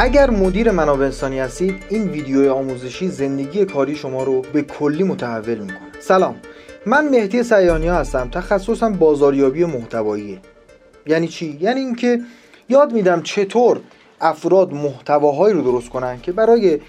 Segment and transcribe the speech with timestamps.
[0.00, 5.58] اگر مدیر منابع انسانی هستید این ویدیو آموزشی زندگی کاری شما رو به کلی متحول
[5.58, 6.00] می‌کنه.
[6.00, 6.36] سلام.
[6.86, 8.28] من مهدی سیانی هستم.
[8.30, 10.40] تخصصم بازاریابی محتوایی.
[11.06, 12.20] یعنی چی؟ یعنی اینکه
[12.68, 13.80] یاد میدم چطور
[14.20, 16.80] افراد محتواهایی رو درست کنن که برای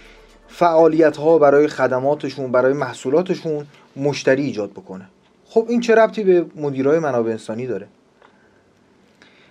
[0.48, 5.06] فعالیت ها برای خدماتشون برای محصولاتشون مشتری ایجاد بکنه.
[5.46, 7.88] خب این چه ربطی به مدیرای منابع انسانی داره؟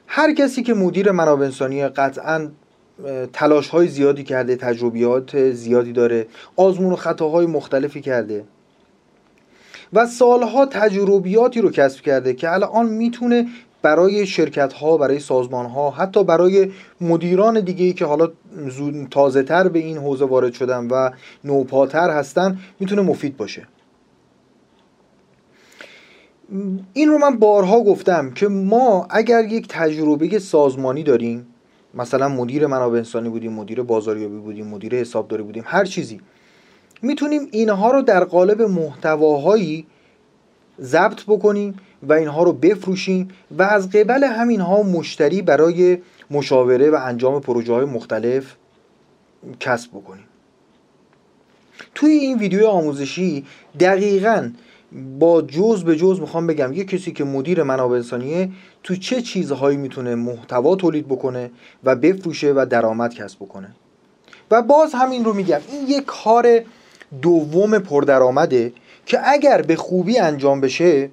[0.06, 2.48] هر کسی که مدیر منابع انسانی قطعا
[3.32, 6.26] تلاش های زیادی کرده تجربیات زیادی داره
[6.56, 8.44] آزمون و خطاهای مختلفی کرده.
[9.92, 13.46] و سالها تجربیاتی رو کسب کرده که الان می‌تونه
[13.82, 18.28] برای شرکت ها برای سازمان ها حتی برای مدیران دیگه ای که حالا
[19.10, 21.10] تازه تر به این حوزه وارد شدن و
[21.44, 23.66] نوپاتر هستن می‌تونه مفید باشه.
[26.92, 31.46] این رو من بارها گفتم که ما اگر یک تجربه سازمانی داریم
[31.94, 36.20] مثلا مدیر منابع انسانی بودیم مدیر بازاریابی بودیم مدیر حسابداری بودیم هر چیزی.
[37.02, 39.86] می‌تونیم اینها رو در قالب محتواهایی
[40.80, 45.98] ضبط بکنیم و اینها رو بفروشیم و از قبل همینها مشتری برای
[46.30, 48.56] مشاوره و انجام پروژه های مختلف
[49.60, 50.24] کسب بکنیم.
[51.94, 53.44] توی این ویدیو آموزشی
[53.80, 54.50] دقیقا
[55.18, 58.50] با جز به جز می‌خوام بگم یه کسی که مدیر منابع انسانیه
[58.82, 61.50] تو چه چیزهایی می‌تونه محتوا تولید بکنه
[61.84, 63.74] و بفروشه و درآمد کسب بکنه.
[64.50, 66.60] و باز همین رو میگم این یه کار
[67.22, 68.72] دوم پردرآمده
[69.06, 71.10] که اگر به خوبی انجام بشه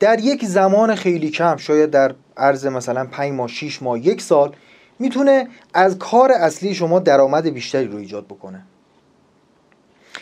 [0.00, 4.52] در یک زمان خیلی کم شاید در عرض مثلا 5 ماه 6 ماه یک سال
[4.98, 8.62] می‌تونه از کار اصلی شما درآمد بیشتری رو ایجاد بکنه.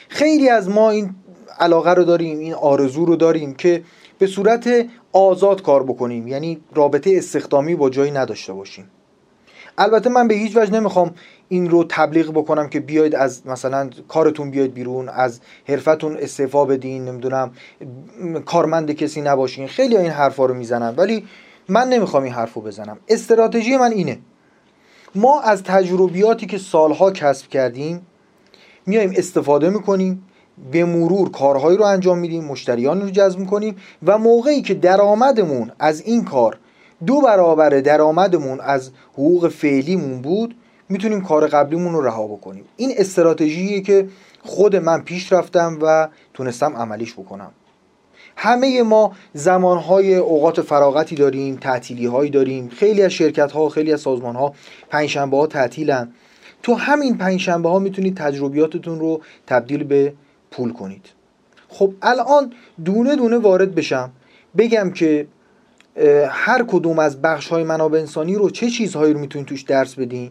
[0.09, 1.15] خیلی از ما این
[1.59, 3.83] علاقه رو داریم این آرزو رو داریم که
[4.19, 6.29] به صورت آزاد کار بکنیم.
[6.29, 8.91] یعنی رابطه استخدامی با جایی نداشته باشیم.
[9.79, 11.15] البته من به هیچ وجه نمی‌خوام
[11.49, 17.05] این رو تبلیغ بکنم که بیاید از مثلا کارتون بیاید بیرون از حرفتون استعفا بدین
[17.05, 17.53] نمی‌دونم
[18.45, 19.67] کارمند کسی نباشین.
[19.67, 20.95] خیلی این حرفا رو می‌زنن.
[20.97, 21.25] ولی
[21.69, 22.99] من نمی‌خوام این حرف رو بزنم.
[23.09, 24.19] استراتژی من اینه.
[25.15, 28.07] ما از تجربیاتی که سالها کسب کردیم
[28.87, 30.27] میایم استفاده می‌کنیم.
[30.73, 33.77] به مرور کارهایی رو انجام میدیم مشتریان رو جذب می‌کنیم
[34.07, 36.59] و موقعی که درآمدمون از این کار
[37.07, 40.55] دو برابر درآمدمون از حقوق فعلیمون بود
[40.89, 42.65] می‌تونیم کار قبلیمون رو رها بکنیم.
[42.77, 44.09] این استراتژیه که
[44.43, 47.51] خود من پیش رفتم و تونستم عملیش بکنم.
[48.37, 52.69] همه ما زمانهای اوقات فراغتی داریم تعطیلی هایی داریم.
[52.69, 54.55] خیلی از شرکت ها خیلی از سازمان ها
[54.91, 56.13] پنجشنبه ها تعطیلن.
[56.63, 60.13] تو همین پنجشنبه ها می‌تونید تجربیاتتون رو تبدیل به
[60.53, 61.07] پول کنید.
[61.69, 62.53] خب الان
[62.85, 64.11] دونه دونه وارد بشم
[64.59, 65.27] بگم که
[66.29, 70.31] هر کدوم از بخش های منابع انسانی رو چه چیزهایی رو می‌تونید توش درس بدین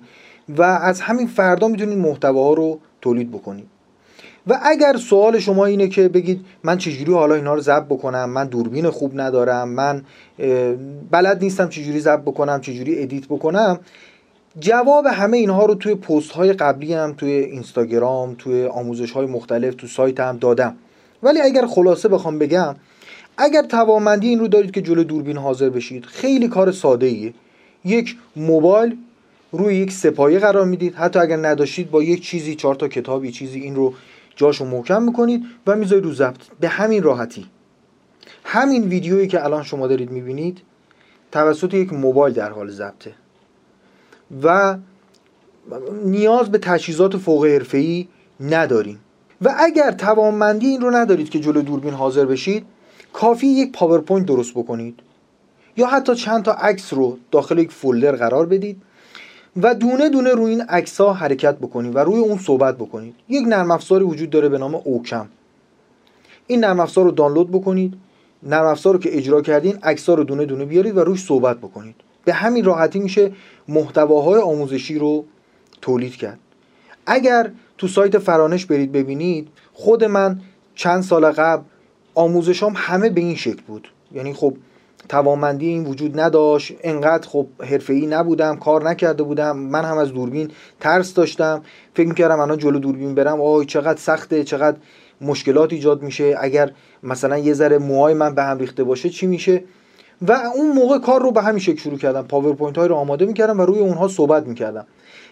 [0.49, 3.67] و از همین فردا می‌تونید محتواها رو تولید بکنید.
[4.47, 8.47] و اگر سوال شما اینه که بگید من چجوری حالا اینا رو ضبط بکنم من
[8.47, 10.03] دوربین خوب ندارم من
[11.11, 13.79] بلد نیستم چجوری ضبط بکنم چجوری ادیت بکنم
[14.59, 19.75] جواب همه اینها رو توی پست های قبلی هم توی اینستاگرام توی آموزش های مختلف
[19.75, 20.75] تو سایت هم دادم.
[21.23, 22.75] ولی اگر خلاصه بخوام بگم
[23.37, 27.33] اگر توانمندی این رو دارید که جلو دوربین حاضر بشید خیلی کار ساده ایه
[27.85, 28.97] یک موبایل
[29.51, 30.95] روی یک سپایه قرار می‌دید.
[30.95, 33.93] حتی اگر نداشتید با یک چیزی چهار تا کتابی چیزی این رو
[34.35, 36.41] جاشو محکم می‌کنید و می‌ذارید رو ضبط.
[36.59, 37.45] به همین راحتی.
[38.43, 40.61] همین ویدیویی که الان شما دارید می‌بینید
[41.31, 43.11] توسط یک موبایل در حال ضبطه.
[44.43, 44.77] و
[46.05, 48.07] نیاز به تجهیزات فوق حرفه‌ای
[48.39, 48.99] نداریم.
[49.41, 52.65] و اگر توانمندی این رو ندارید که جلو دوربین حاضر بشید
[53.13, 54.99] کافی یک پاورپوینت درست بکنید.
[55.77, 58.81] یا حتی چند تا عکس رو داخل یک فولدر قرار بدید
[59.61, 63.15] و دونه دونه روی این عکس ها حرکت بکنید و روی اون صحبت بکنید.
[63.29, 65.27] یک نرم افزاری وجود داره به نام اوکم.
[66.47, 67.93] این نرم افزار رو دانلود بکنید.
[68.43, 71.95] نرم افزار رو که اجرا کردین عکس رو دونه دونه بیارید و روش صحبت بکنید.
[72.25, 73.31] به همین راحتی میشه
[73.67, 75.25] محتواهای آموزشی رو
[75.81, 76.39] تولید کرد.
[77.05, 80.39] اگر تو سایت فرانش برید ببینید خود من
[80.75, 81.63] چند سال قبل
[82.15, 83.87] آموزشام همه به این شکل بود.
[84.11, 84.57] یعنی خب
[85.09, 90.51] توانمندی این وجود نداشت انقدر خب حرفه‌ای نبودم کار نکرده بودم من هم از دوربین
[90.79, 91.61] ترس داشتم.
[91.93, 94.77] فکر می‌کردم الان جلو دوربین برم آی چقدر سخته چقدر
[95.21, 96.35] مشکلات ایجاد میشه.
[96.39, 96.71] اگر
[97.03, 99.63] مثلا یه ذره موهای من به هم ریخته باشه چی میشه؟
[100.21, 102.21] و اون موقع کار رو به همین شکل شروع کردم.
[102.21, 104.85] پاورپوینت های رو آماده می‌کردم و روی اونها صحبت می‌کردم.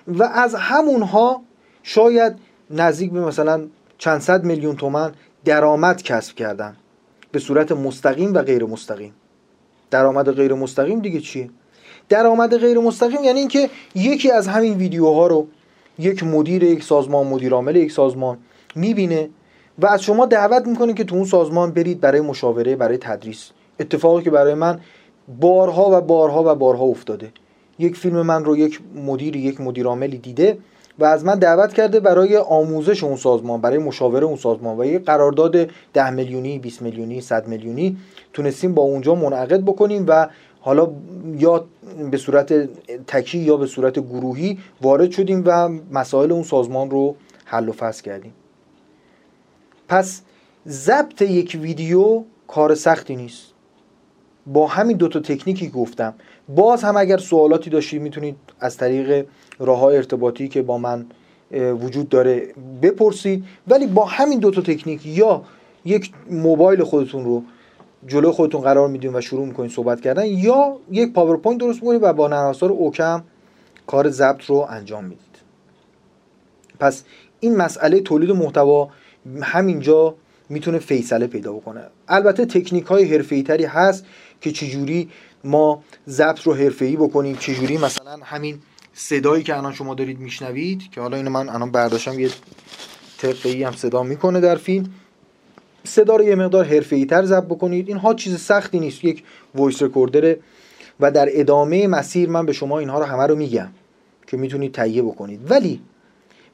[0.07, 1.41] و از همونها
[1.83, 2.33] شاید
[2.69, 5.11] نزدیک به مثلا چند صد میلیون تومن
[5.45, 6.75] درآمد کسب کردم.
[7.31, 9.13] به صورت مستقیم و غیر مستقیم.
[9.91, 11.49] درآمد غیر مستقیم دیگه چیه؟
[12.09, 15.47] درآمد غیر مستقیم یعنی اینکه یکی از همین ویدیوها رو
[15.99, 18.37] یک مدیر یک سازمان مدیر عامل یک سازمان
[18.75, 19.29] می‌بینه
[19.79, 23.51] و از شما دعوت می‌کنه که تو اون سازمان برید برای مشاوره برای تدریس.
[23.79, 24.79] اتفاقی که برای من
[25.39, 27.31] بارها و بارها و بارها افتاده.
[27.79, 30.57] یک فیلم من رو یک مدیر یک مدیر عاملی دیده
[30.99, 35.05] و از من دعوت کرده برای آموزش اون سازمان برای مشاوره اون سازمان و یک
[35.05, 37.97] قرارداد 10 میلیونی 20 میلیونی 100 میلیونی
[38.33, 40.27] تونستیم با اونجا منعقد بکنیم و
[40.61, 40.91] حالا
[41.37, 41.65] یا
[42.11, 42.53] به صورت
[43.07, 47.15] تکی یا به صورت گروهی وارد شدیم و مسائل اون سازمان رو
[47.45, 48.33] حل و فصل کردیم.
[49.87, 50.21] پس
[50.67, 53.48] ضبط یک ویدیو کار سختی نیست.
[54.53, 56.13] با همین دوتا تکنیکی گفتم.
[56.49, 59.25] باز هم اگر سوالاتی داشتید می‌تونید از طریق
[59.59, 61.05] راه ارتباطی که با من
[61.51, 63.43] وجود داره بپرسید.
[63.67, 65.43] ولی با همین دوتا تکنیک یا
[65.85, 67.43] یک موبایل خودتون رو
[68.07, 72.13] جلو خودتون قرار میدین و شروع می‌کنید صحبت کردن یا یک پاورپوینت درست می‌کنید و
[72.13, 73.23] با نرم اوکم
[73.87, 75.19] کار ضبط رو انجام می‌دید.
[76.79, 77.03] پس
[77.39, 78.89] این مسئله تولید محتوا
[79.41, 80.15] همینجا
[80.49, 81.81] می‌تونه فیصله پیدا بکنه.
[82.07, 84.05] البته تکنیک های تری هست
[84.41, 85.09] که چجوری
[85.43, 86.51] ما ضبط رو
[86.81, 88.59] ای بکنیم چجوری مثلا همین
[88.93, 92.29] صدایی که الان شما دارید میشنوید که حالا اینو من الان برداشتم یه
[93.43, 94.93] ای هم صدا می‌کنه در فیلم.
[95.83, 97.87] صدا رو یه مقدار ای تر ضبط بکنید.
[97.87, 99.03] اینها چیز سختی نیست.
[99.03, 99.23] یک
[99.55, 100.39] voice recorder ه
[100.99, 103.69] و در ادامه مسیر من به شما اینها رو همه رو میگم
[104.27, 105.51] که می‌تونید تهیه بکنید.
[105.51, 105.81] ولی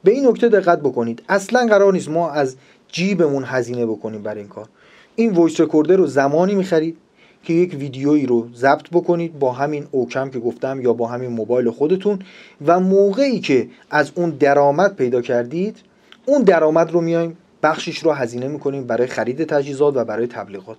[0.04, 1.22] به این نکته دقت بکنید.
[1.28, 2.56] اصلا قرار نیست ما از
[2.88, 4.68] جیبمون هزینه بکنیم برای این کار.
[5.16, 6.96] این voice recorder رو زمانی می‌خرید
[7.46, 11.70] که یک ویدیویی رو ضبط بکنید با همین اوکم که گفتم یا با همین موبایل
[11.70, 12.18] خودتون
[12.66, 15.76] و موقعی که از اون درآمد پیدا کردید
[16.24, 20.78] اون درآمد رو میایم بخشش رو هزینه می‌کنیم برای خرید تجهیزات و برای تبلیغات.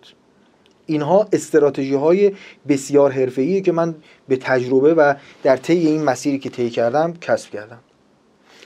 [0.86, 2.32] اینها استراتژی های
[2.68, 3.96] بسیار حرفه‌ایه که من
[4.28, 5.14] به تجربه و
[5.44, 7.80] در طی این مسیری که طی کردم کسب کردم.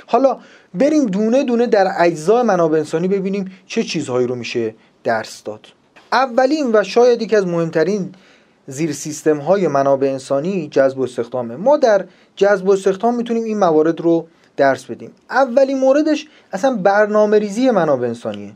[0.07, 0.37] حالا
[0.73, 5.67] بریم دونه دونه در اجزای منابع انسانی ببینیم چه چیزهایی رو میشه درس داد.
[6.11, 8.11] اولین و شاید یکی از مهمترین
[8.67, 11.55] زیر سیستم های منابع انسانی جذب و استخدامه.
[11.55, 12.05] ما در
[12.35, 14.27] جذب و استخدام می‌تونیم این موارد رو
[14.57, 15.11] درس بدیم.
[15.29, 18.51] اولین موردش اصلا برنامه ریزی منابع انسانیه.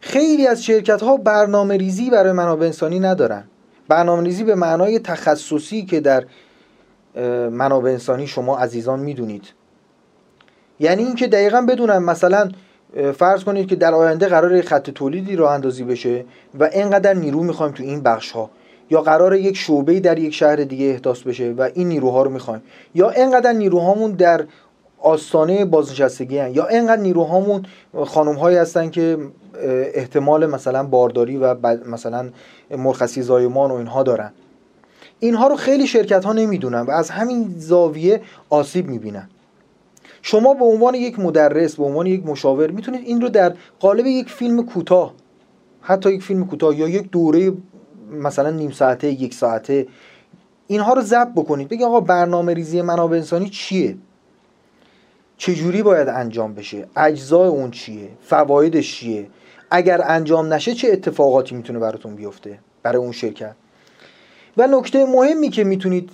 [0.00, 3.44] خیلی از شرکت ها برنامه ریزی برای منابع انسانی ندارن.
[3.88, 6.24] برنامه ریزی به معنای تخصصی که در
[7.50, 9.44] منابع انسانی شما عزیزان می‌دونید.
[10.80, 12.50] یعنی اینکه دقیقا بدونم مثلا
[13.16, 16.24] فرض کنید که در آینده قرار خط تولیدی راه اندازی بشه
[16.58, 18.50] و اینقدر نیرو می‌خوایم تو این بخش ها
[18.90, 22.62] یا قرار یک شعبه در یک شهر دیگه احداث بشه و این نیروها رو می‌خوایم.
[22.94, 24.44] یا اینقدر نیروهامون در
[24.98, 26.54] آستانه بازنشستگی هن.
[26.54, 27.66] یا اینقدر نیروهامون
[28.04, 29.18] خانم هایی هستن که
[29.94, 31.54] احتمال مثلا بارداری و
[31.86, 32.28] مثلا
[32.70, 34.32] مرخصی زایمان و اینها دارن.
[35.20, 38.20] اینها رو خیلی شرکت ها نمی‌دونن و از همین زاویه
[38.50, 39.28] آسیب می‌بینن.
[40.22, 44.28] شما به عنوان یک مدرس به عنوان یک مشاور می‌تونید این رو در قالب یک
[44.28, 45.14] فیلم کوتاه
[45.80, 47.52] حتی یک فیلم کوتاه یا یک دوره
[48.12, 49.86] مثلا نیم ساعته یک ساعته
[50.66, 51.68] اینها رو ضبط بکنید.
[51.68, 53.96] بگید آقا برنامه ریزی منابع انسانی چیه؟
[55.36, 59.26] چجوری باید انجام بشه؟ اجزای اون چیه؟ فوایدش چیه؟
[59.70, 63.54] اگر انجام نشه چه اتفاقاتی می‌تونه براتون بیفته؟ برای اون شرکت.
[64.56, 66.10] و نکته مهمی که می‌تونید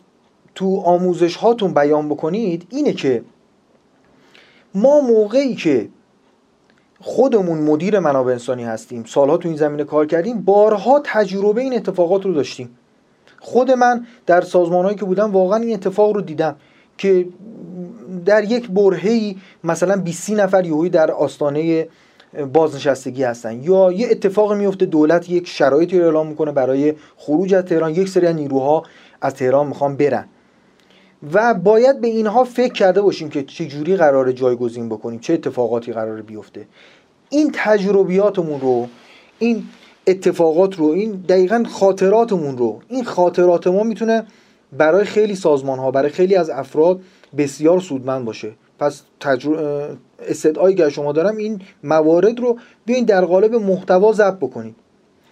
[0.54, 3.22] تو آموزش هاتون بیان بکنید اینه که
[4.74, 5.88] ما موقعی که
[7.00, 12.24] خودمون مدیر منابع انسانی هستیم سالها تو این زمینه کار کردیم بارها تجربه این اتفاقات
[12.24, 12.78] رو داشتیم.
[13.40, 16.56] خود من در سازمانهایی که بودم واقعا این اتفاق رو دیدم
[16.98, 17.26] که
[18.24, 21.88] در یک برهی مثلا 20 نفر یهویی در آستانه
[22.52, 27.64] بازنشستگی هستن یا یه اتفاق میفته دولت یک شرایطی رو اعلام می‌کنه برای خروج از
[27.64, 28.82] تهران یک سری نیروها
[29.20, 30.28] از تهران می‌خوان برن.
[31.32, 35.92] و باید به اینها فکر کرده باشیم که چه جوری قرار جایگزین بکنیم چه اتفاقاتی
[35.92, 36.66] قرار بیفته.
[37.30, 38.88] این تجربیاتمون رو
[39.38, 39.64] این
[40.06, 44.26] اتفاقات رو این دقیقا خاطراتمون رو این خاطرات ما می‌تونه
[44.72, 47.00] برای خیلی سازمان ها برای خیلی از افراد
[47.36, 48.52] بسیار سودمند باشه.
[48.78, 49.56] پس تجر...
[50.28, 54.76] استدعایی که شما دارم این موارد رو بیاین در قالب محتوا ضبط بکنید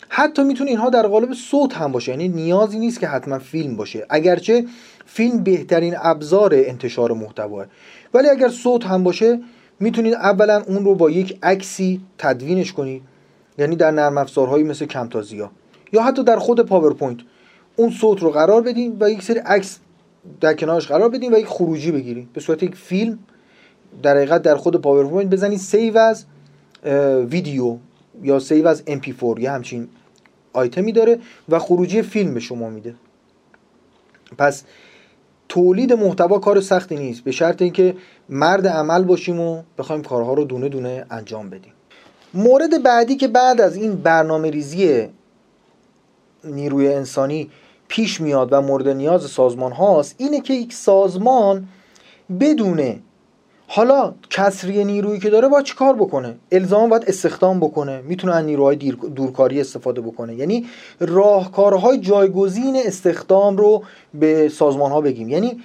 [0.08, 4.06] حتی می‌تونه اینها در قالب صوت هم باشه یعنی نیازی نیست که حتما فیلم باشه.
[4.10, 4.64] اگرچه
[5.08, 7.64] فیلم بهترین ابزار انتشار محتوا.
[8.14, 9.40] ولی اگر صوت هم باشه
[9.80, 13.02] می‌تونید اولا اون رو با یک عکسی تدوینش کنید.
[13.58, 15.50] یعنی در نرم افزارهایی مثل کمتازیا.
[15.92, 17.18] یا حتی در خود پاورپوینت.
[17.76, 19.78] اون صوت رو قرار بدین و یک سری عکس
[20.40, 23.18] در کنارش قرار بدین و یک خروجی بگیرید به صورت یک فیلم
[24.02, 26.24] در حقیقت در خود پاورپوینت بزنید save as
[27.30, 27.76] video
[28.22, 29.88] یا سیو از MP4 یا همچین
[30.52, 32.94] آیتمی داره و خروجی فیلم به شما میده.
[34.38, 34.64] پس
[35.48, 37.24] تولید محتوا کار سختی نیست.
[37.24, 37.96] به شرط اینکه
[38.28, 41.72] مرد عمل باشیم و بخوایم کارها رو دونه دونه انجام بدیم.
[42.34, 45.08] مورد بعدی که بعد از این برنامه ریزی
[46.44, 47.50] نیروی انسانی
[47.88, 51.68] پیش میاد و مورد نیاز سازمان هاست اینه که یک سازمان
[52.40, 53.00] بدونه
[53.70, 58.00] حالا کسری نیرویی که داره باید کار بکنه؟ الزام باید استخدام بکنه.
[58.00, 58.76] می‌تونه از نیروهای
[59.16, 60.34] دورکاری استفاده بکنه.
[60.34, 60.66] یعنی
[61.00, 63.82] راهکارهای جایگزین استخدام رو
[64.14, 65.28] به سازمان ها بگیم.
[65.28, 65.60] یعنی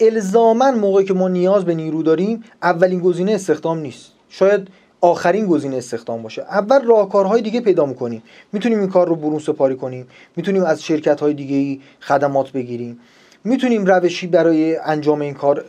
[0.00, 4.12] الزاما موقعی که ما نیاز به نیرو داریم اولین گزینه استخدام نیست.
[4.28, 4.68] شاید
[5.00, 6.42] آخرین گزینه استخدام باشه.
[6.42, 8.22] اول راهکارهای دیگه پیدا می‌کنیم.
[8.52, 10.06] می‌تونیم این کار رو برون سپاری کنیم.
[10.36, 13.00] می‌تونیم از شرکت های دیگه خدمات بگیریم.
[13.44, 15.64] می‌تونیم روشی برای انجام این کار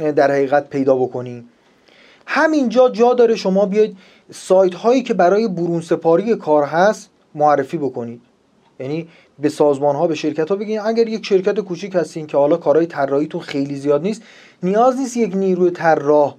[0.00, 1.48] در حقیقت پیدا بکنیم
[2.26, 3.96] همینجا جا داره شما بیاید
[4.30, 8.20] سایت هایی که برای برون سپاری کار هست معرفی بکنید
[8.80, 12.56] یعنی به سازمان ها به شرکت ها بگین اگر یک شرکت کوچیک هستین که حالا
[12.56, 14.22] کارهای طراحیتون خیلی زیاد نیست
[14.62, 16.34] نیاز نیست یک نیروی طراح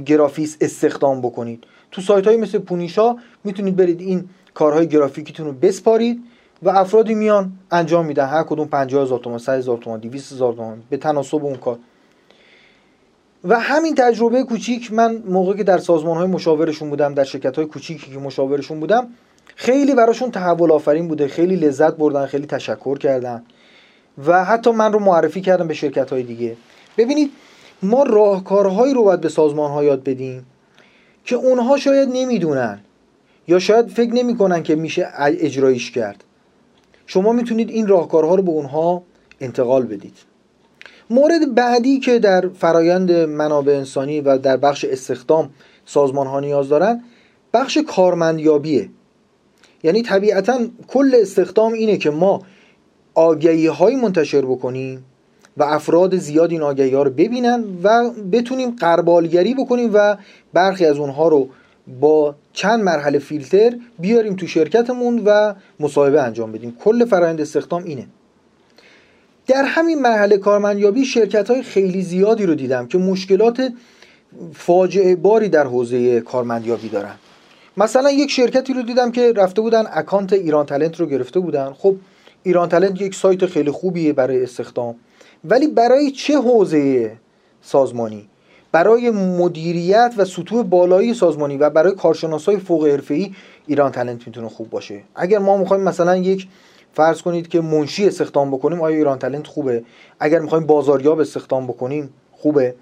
[0.00, 1.64] گرافیس استخدام بکنید.
[1.90, 6.22] تو سایت های مثل پونیشا می‌تونید برید این کارهای گرافیکیتون رو بسپارید
[6.62, 8.26] و افرادی میان انجام میدن.
[8.26, 11.78] هر کدوم 50 هزار تومان 100 هزار تومان 200 هزار تومان به تناسب اون کار.
[13.44, 17.66] و همین تجربه کوچیک من موقعی که در سازمان های مشاورشون بودم در شرکت های
[17.66, 19.08] کوچیکی که مشاورشون بودم
[19.56, 23.42] خیلی براشون تحول آفرین بوده خیلی لذت بردن خیلی تشکر کردن
[24.26, 26.56] و حتی من رو معرفی کردم به شرکت های دیگه.
[26.96, 27.30] ببینید
[27.82, 30.46] ما راهکارهایی رو باید به سازمان ها یاد بدیم
[31.24, 32.80] که اونها شاید نمی‌دونن
[33.48, 36.24] یا شاید فکر نمی‌کنن که میشه اجرایش کرد.
[37.06, 39.02] شما می‌تونید این راهکارها رو به اونها
[39.40, 40.31] انتقال بدید.
[41.12, 45.50] مورد بعدی که در فرایند منابع انسانی و در بخش استخدام
[45.86, 47.02] سازمان ها نیاز دارن
[47.54, 48.88] بخش کارمندیابیه.
[49.82, 52.42] یعنی طبیعتا کل استخدام اینه که ما
[53.14, 55.04] آگهی های منتشر بکنیم
[55.56, 60.16] و افراد زیاد این آگهی ها رو ببینن و بتونیم قربالگری بکنیم و
[60.52, 61.48] برخی از اونها رو
[62.00, 66.76] با چند مرحله فیلتر بیاریم تو شرکتمون و مصاحبه انجام بدیم.
[66.84, 68.06] کل فرآیند استخدام اینه.
[69.46, 73.72] در همین مرحله کارمندیابی شرکت های خیلی زیادی رو دیدم که مشکلات
[74.54, 77.14] فاجعه باری در حوزه کارمندیابی دارن.
[77.76, 81.72] مثلا یک شرکتی رو دیدم که رفته بودن اکانت ایران تلنت رو گرفته بودن.
[81.72, 81.96] خب
[82.42, 84.94] ایران تلنت یک سایت خیلی خوبیه برای استخدام.
[85.44, 87.12] ولی برای چه حوزه
[87.62, 88.28] سازمانی؟
[88.72, 93.34] برای مدیریت و سطوح بالایی سازمانی و برای کارشناسای فوق حرفه‌ای
[93.66, 95.00] ایران تلنت می‌تونه خوب باشه.
[95.14, 96.48] اگر ما می‌خوایم مثلا یک
[96.94, 99.84] فرض کنید که منشی استخدام بکنیم آیا ایران تلنت خوبه؟
[100.20, 102.74] اگر می‌خوایم بازاریاب استخدام بکنیم خوبه.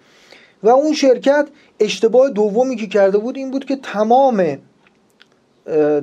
[0.62, 1.48] و اون شرکت
[1.80, 4.58] اشتباه دومی که کرده بود این بود که تمام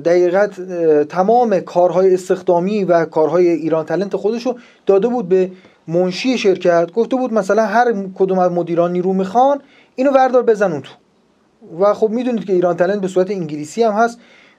[0.04, 0.60] دقیقت
[1.08, 5.50] تمام کارهای استخدامی و کارهای ایران تلنت خودشو داده بود به
[5.88, 6.92] منشی شرکت.
[6.92, 9.60] گفته بود مثلا هر کدوم از مدیران نیرو می‌خوان
[9.96, 10.92] اینو وردار بزن تو.
[11.80, 14.18] و خب می‌دونید که ایران تلنت به صورت انگلیسی هم هست.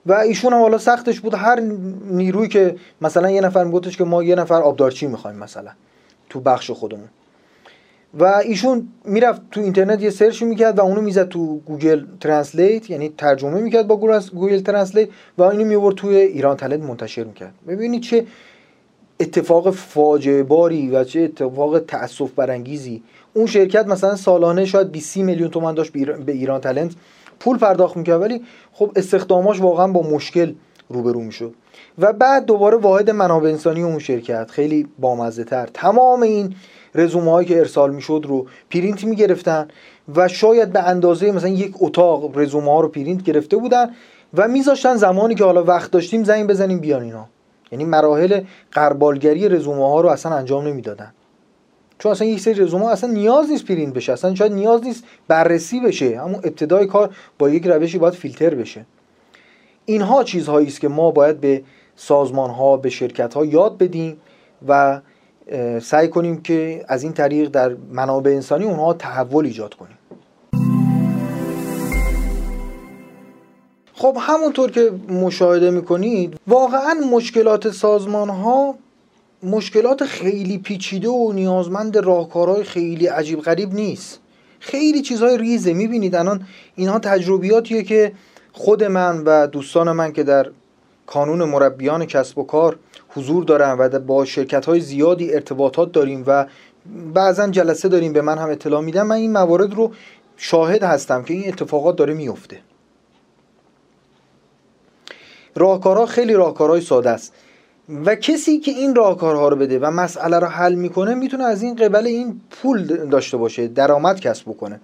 [0.10, 1.34] و ایشون هم حالا سختش بود.
[1.34, 1.60] هر
[2.10, 5.72] نیروی که مثلا یه نفر میگفتش که ما یه نفر آبدارچی می‌خوایم مثلا
[6.30, 7.08] تو بخش خودمون.
[8.20, 13.14] و ایشون می‌رفت تو اینترنت یه search می‌کرد و اونو می‌زد تو Google Translate یعنی
[13.18, 13.96] ترجمه می‌کرد با
[14.34, 17.54] Google Translate و اینو میورد توی ایران تلنت منتشر می‌کرد.
[17.68, 18.26] ببینید چه
[19.20, 25.50] اتفاق فاجعه باری و چه اتفاق تأسف برانگیزی اون شرکت مثلا سالانه شاید 20 میلیون
[25.50, 25.92] تومان داشت
[26.26, 26.92] به ایران تلنت.
[27.40, 28.42] پول پرداخت می‌کرد ولی
[28.74, 30.54] خب استخداماش واقعا با مشکل
[30.90, 31.54] روبرو می‌شد.
[32.00, 36.56] و بعد دوباره واحد منابع انسانی اون شرکت خیلی بامزه تر تمام این
[36.96, 39.68] رزومه هایی که ارسال می‌شد رو پرینت می‌گرفتن
[40.16, 43.90] و شاید به اندازه مثلا یک اتاق رزومه ها رو پرینت گرفته بودن
[44.34, 47.26] و میذاشتن زمانی که حالا وقت داشتیم زنگ بزنیم بیان اینا.
[47.72, 51.14] یعنی مراحل غربالگری رزومه ها رو اصلا انجام نمی‌دادن.
[52.00, 54.14] چون اصلا یک سری رزومه اصلا نیاز نیست پرینت بشه.
[54.14, 56.20] اصلا شاید نیاز نیست بررسی بشه.
[56.20, 58.86] همون ابتدای کار با یک روشی باید فیلتر بشه.
[59.86, 61.64] اینها چیزهایی است که ما باید به
[61.96, 64.18] سازمان ها به شرکت ها یاد بدیم
[64.68, 65.02] و
[65.82, 69.98] سعی کنیم که از این طریق در منابع انسانی اونها تحول ایجاد کنیم.
[73.94, 78.76] خب همونطور که مشاهده می‌کنید واقعا مشکلات سازمان ها
[79.44, 84.20] مشکلات خیلی پیچیده و نیازمند راهکارهای خیلی عجیب غریب نیست.
[84.60, 85.74] خیلی چیزهای ریزه.
[85.74, 88.12] می‌بینید الان اینها تجربیاتیه که
[88.52, 90.52] خود من و دوستان من که در
[91.08, 92.80] کانون مربیان کسب و کار
[93.10, 96.46] حضور دارن و با شرکت های زیادی ارتباطات داریم و
[97.14, 99.02] بعضا جلسه داریم به من هم اطلاع میدن.
[99.02, 99.92] من این موارد رو
[100.38, 102.60] شاهد هستم که این اتفاقات داره میفته
[105.56, 107.34] راهکارها خیلی راهکارهای ساده است.
[108.06, 111.76] و کسی که این راهکارها رو بده و مسئله رو حل می‌کنه می‌تونه از این
[111.76, 114.80] قبل این پول داشته باشه درآمد کسب بکنه.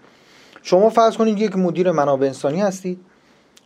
[0.63, 2.99] شما فرض کنید یک مدیر منابع انسانی هستید.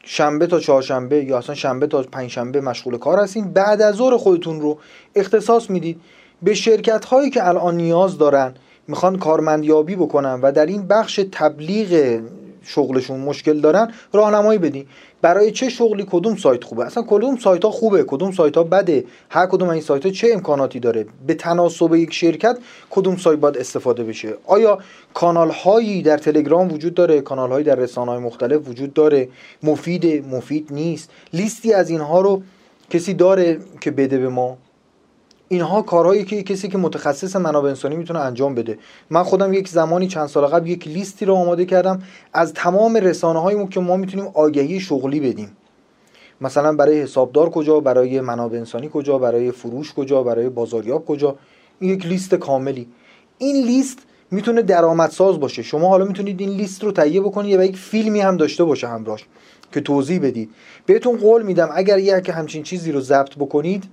[0.03, 3.53] شنبه تا چهارشنبه یا اصلا شنبه تا پنجشنبه مشغول کار هستین.
[3.53, 4.77] بعد از ظهر خودتون رو
[5.15, 6.01] اختصاص می‌دید
[6.43, 8.53] به شرکت هایی که الان نیاز دارن
[8.87, 12.21] می‌خوان کارمندیابی بکنن و در این بخش تبلیغ
[12.63, 14.85] شغلشون مشکل دارن راهنمایی بدین.
[15.21, 19.03] برای چه شغلی کدوم سایت خوبه؟ اصلا کدوم سایت ها خوبه کدوم سایت ها بده؟
[19.29, 22.57] هر کدوم این سایت ها چه امکاناتی داره؟ به تناسب یک شرکت
[22.89, 24.77] کدوم سایت باید استفاده بشه؟ آیا
[25.13, 29.29] کانال هایی در تلگرام وجود داره؟ کانال هایی در رسانه های مختلف وجود داره؟
[29.63, 31.09] مفید مفید نیست.
[31.33, 32.41] لیستی از اینها رو
[32.89, 34.57] کسی داره که بده به ما؟
[35.51, 38.77] اینها کارهایی که کسی که متخصص منابع انسانی می‌تونه انجام بده.
[39.09, 42.01] من خودم یک زمانی چند سال قبل یک لیستی رو آماده کردم.
[42.33, 45.57] از تمام رسانه هایی که ما می‌تونیم آگهی شغلی بدیم.
[46.41, 51.35] مثلا برای حسابدار کجا برای منابع انسانی کجا برای فروش کجا برای بازاریاب کجا.
[51.81, 52.87] یک لیست کاملی.
[53.37, 53.99] این لیست
[54.31, 55.61] می‌تونه درآمدساز باشه.
[55.61, 59.25] شما حالا می‌تونید این لیست رو تهیه بکنید و یک فیلمی هم داشته باشه همراهش
[59.71, 60.49] که توضیح بدید.
[60.85, 63.83] بهتون قول میدم اگر یک همچین چیزی رو ضبط بکنید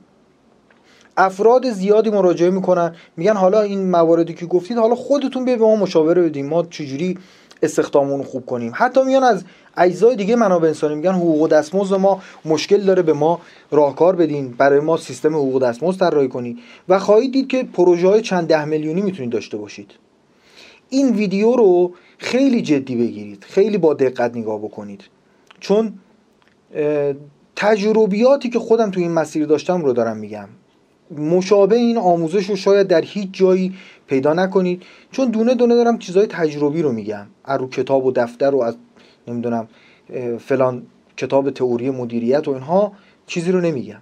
[1.16, 2.94] افراد زیادی مراجعه می‌کنن.
[3.16, 7.18] میگن حالا این مواردی که گفتید حالا خودتون به ما مشاوره بدیم ما چجوری
[7.62, 9.44] استخداممون خوب کنیم؟ حتی میان از
[9.76, 14.50] اجزای دیگه منابع انسانی میگن حقوق و دستمزد ما مشکل داره به ما راهکار بدین.
[14.50, 16.58] برای ما سیستم حقوق و دستمزد طراحی کنید
[16.88, 19.90] و خواهید دید که پروژه های چند ده میلیونی می‌تونید داشته باشید.
[20.88, 23.44] این ویدیو رو خیلی جدی بگیرید.
[23.48, 25.04] خیلی با دقت نگاه بکنید.
[25.60, 25.92] چون
[27.56, 30.48] تجربیاتی که خودم تو این مسیر داشتم رو دارم میگم.
[31.10, 33.74] مشابه این آموزش رو شاید در هیچ جایی
[34.06, 34.82] پیدا نکنید.
[35.12, 37.26] چون دونه دونه دارم چیزهای تجربی رو میگم.
[37.44, 38.76] از رو کتاب و دفتر و از
[39.28, 39.68] نمی‌دونم
[40.38, 40.82] فلان
[41.16, 42.92] کتاب تئوری مدیریت و اینها
[43.26, 43.98] چیزی رو نمیگم.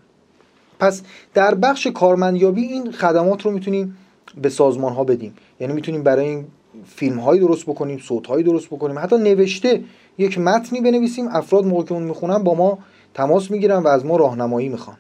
[0.78, 1.02] پس
[1.34, 3.96] در بخش کارمندیابی این خدمات رو می‌تونیم
[4.42, 5.34] به سازمان ها بدیم.
[5.60, 6.46] یعنی می‌تونیم برای این
[6.86, 8.98] فیلم هایی درست بکنیم صوت هایی درست بکنیم.
[8.98, 9.84] حتی نوشته
[10.18, 12.78] یک متنی بنویسیم افراد موقع که اون می‌خونن با ما
[13.14, 14.96] تماس می‌گیرن و از ما راهنمایی می‌خوان.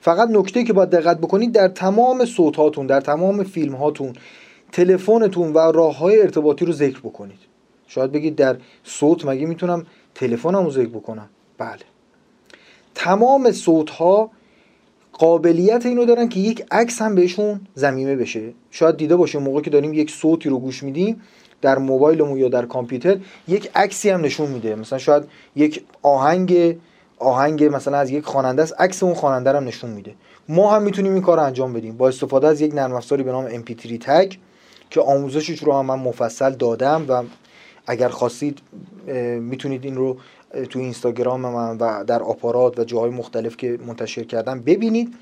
[0.00, 4.12] فقط نکته که باید دقت بکنید در تمام صوت هاتون در تمام فیلم هاتون
[4.72, 7.38] تلفنتون و راه های ارتباطی رو ذکر بکنید.
[7.86, 11.80] شاید بگید در صوت مگه می‌تونم تلفنم رو ذکر بکنم؟ بله.
[12.94, 14.30] تمام صوت ها
[15.12, 18.52] قابلیت اینو دارن که یک عکس هم بهشون زمینه بشه.
[18.70, 21.22] شاید دیده باشه موقع که داریم یک صوتی رو گوش میدیم
[21.62, 24.74] در موبایلمون یا در کامپیوتر یک عکسی هم نشون میده.
[24.74, 25.24] مثلا شاید
[25.56, 26.76] یک آهنگ
[27.20, 30.14] آهنگ مثلا از یک خواننده است عکس اون خواننده رو نشون میده.
[30.48, 31.96] ما هم می‌تونیم این کار رو انجام بدیم.
[31.96, 34.32] با استفاده از یک نرم افزاری به نام MP3 تگ
[34.90, 37.22] که آموزشش رو هم من مفصل دادم و
[37.86, 38.58] اگر خواستید
[39.40, 40.16] می‌تونید این رو
[40.70, 45.14] تو اینستاگرام من و در آپارات و جاهای مختلف که منتشر کردم ببینید.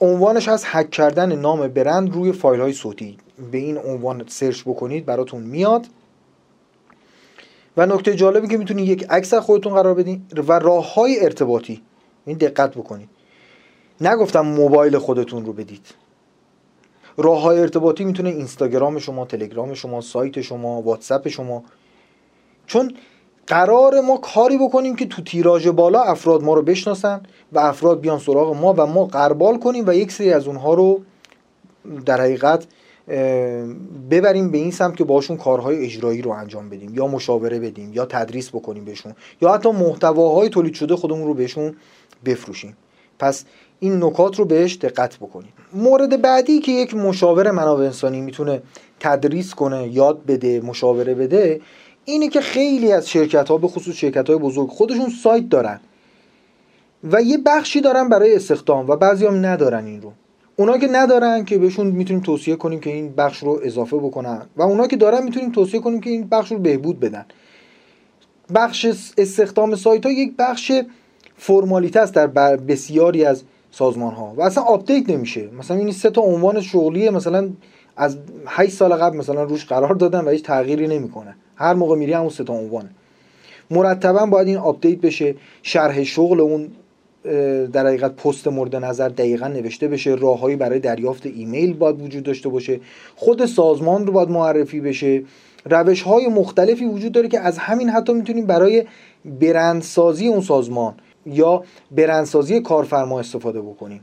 [0.00, 3.18] عنوانش از هک کردن نام برند روی فایل های صوتی.
[3.52, 5.86] به این عنوان سرچ بکنید براتون میاد.
[7.76, 11.82] و نکته جالبی که می‌تونید یک عکس خودتون قرار بدین و راه های ارتباطی.
[12.26, 13.08] این دقت بکنید
[14.00, 15.86] نگفتم موبایل خودتون رو بدید.
[17.16, 21.64] راه های ارتباطی می‌تونه اینستاگرام شما تلگرام شما سایت شما واتساپ شما.
[22.66, 22.94] چون
[23.46, 28.18] قرار ما کاری بکنیم که تو تیراژ بالا افراد ما رو بشناسن و افراد بیان
[28.18, 31.00] سراغ ما و ما قربال کنیم و یک سری از اونها رو
[32.06, 32.66] در حقیقت
[34.10, 38.06] ببریم به این سمت که باشون کارهای اجرایی رو انجام بدیم یا مشاوره بدیم یا
[38.06, 41.76] تدریس بکنیم بهشون یا حتی محتواهای تولید شده خودمون رو بهشون
[42.24, 42.76] بفروشیم.
[43.18, 43.44] پس
[43.80, 45.52] این نکات رو بهش دقت بکنیم.
[45.72, 48.62] مورد بعدی که یک مشاور منابع انسانی می‌تونه
[49.00, 51.60] تدریس کنه یاد بده مشاوره بده
[52.04, 55.80] اینه که خیلی از شرکت ها به خصوص شرکت های بزرگ خودشون سایت دارن
[57.04, 60.12] و یه بخشی دارن برای استخدام و بعضی هم ندارن این رو.
[60.56, 64.42] اونا که ندارن که بهشون می‌تونیم توصیه کنیم که این بخش رو اضافه بکنن.
[64.56, 67.26] و اونا که دارن می‌تونیم توصیه کنیم که این بخش رو بهبود بدن.
[68.54, 68.86] بخش
[69.18, 70.72] استخدام سایت ها یک بخش
[71.36, 75.48] فرمالیته است در بسیاری از سازمان ها و اصلا update نمیشه.
[75.58, 77.50] مثلا این سه تا عنوان شغلیه مثلا
[77.96, 81.36] از 8 سال قبل مثلا روش قرار دادن و هیچ تغییری نمی‌کنه.
[81.56, 82.90] هر موقع میری همون سه تا عنوان
[83.70, 86.68] مرتبا باید این update بشه شرح شغل اون
[87.72, 90.14] در حقیقت پست مورد نظر دقیقا نوشته بشه.
[90.14, 92.80] راههایی برای دریافت ایمیل باید وجود داشته باشه.
[93.16, 95.22] خود سازمان رو باید معرفی بشه.
[95.64, 98.84] روش های مختلفی وجود داره که از همین حتی می‌تونیم برای
[99.24, 100.94] برندسازی اون سازمان
[101.26, 104.00] یا برندسازی کارفرما استفاده بکنیم.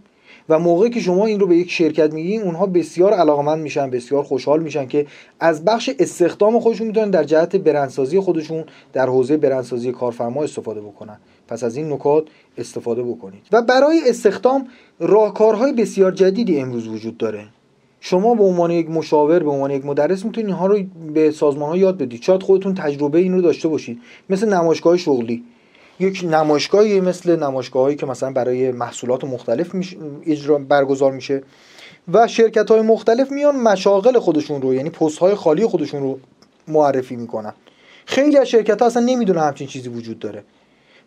[0.50, 4.24] و موقعی که شما این رو به یک شرکت میگین اونها بسیار علاقمند میشن بسیار
[4.24, 5.06] خوشحال میشن که
[5.40, 11.18] از بخش استخدام خودشون می‌تونن در جهت برندسازی خودشون در حوزه برندسازی کارفرما استفاده بکنن.
[11.48, 12.24] پس از این نکات
[12.58, 13.42] استفاده بکنید.
[13.52, 14.68] و برای استخدام
[15.00, 17.48] راهکارهای بسیار جدیدی امروز وجود داره.
[18.00, 20.80] شما به عنوان یک مشاور به عنوان یک مدرس می‌تونید اینها رو
[21.14, 22.22] به سازمان ها یاد بدید.
[22.22, 24.00] شاید خودتون تجربه این رو داشته باشید.
[24.30, 25.44] مثل نمایشگاه شغلی.
[26.00, 29.76] یک نمایشگاهی مثل نمایشگاهایی که مثلا برای محصولات مختلف
[30.26, 31.44] اجرا برگزار میشه.
[32.14, 36.20] و شرکت های مختلف میان مشاغل خودشون رو یعنی پست های خالی خودشون رو
[36.68, 37.54] معرفی می‌کنن.
[38.06, 40.44] خیلی از شرکت ها اصلا نمی‌دونن همچین چیزی وجود داره.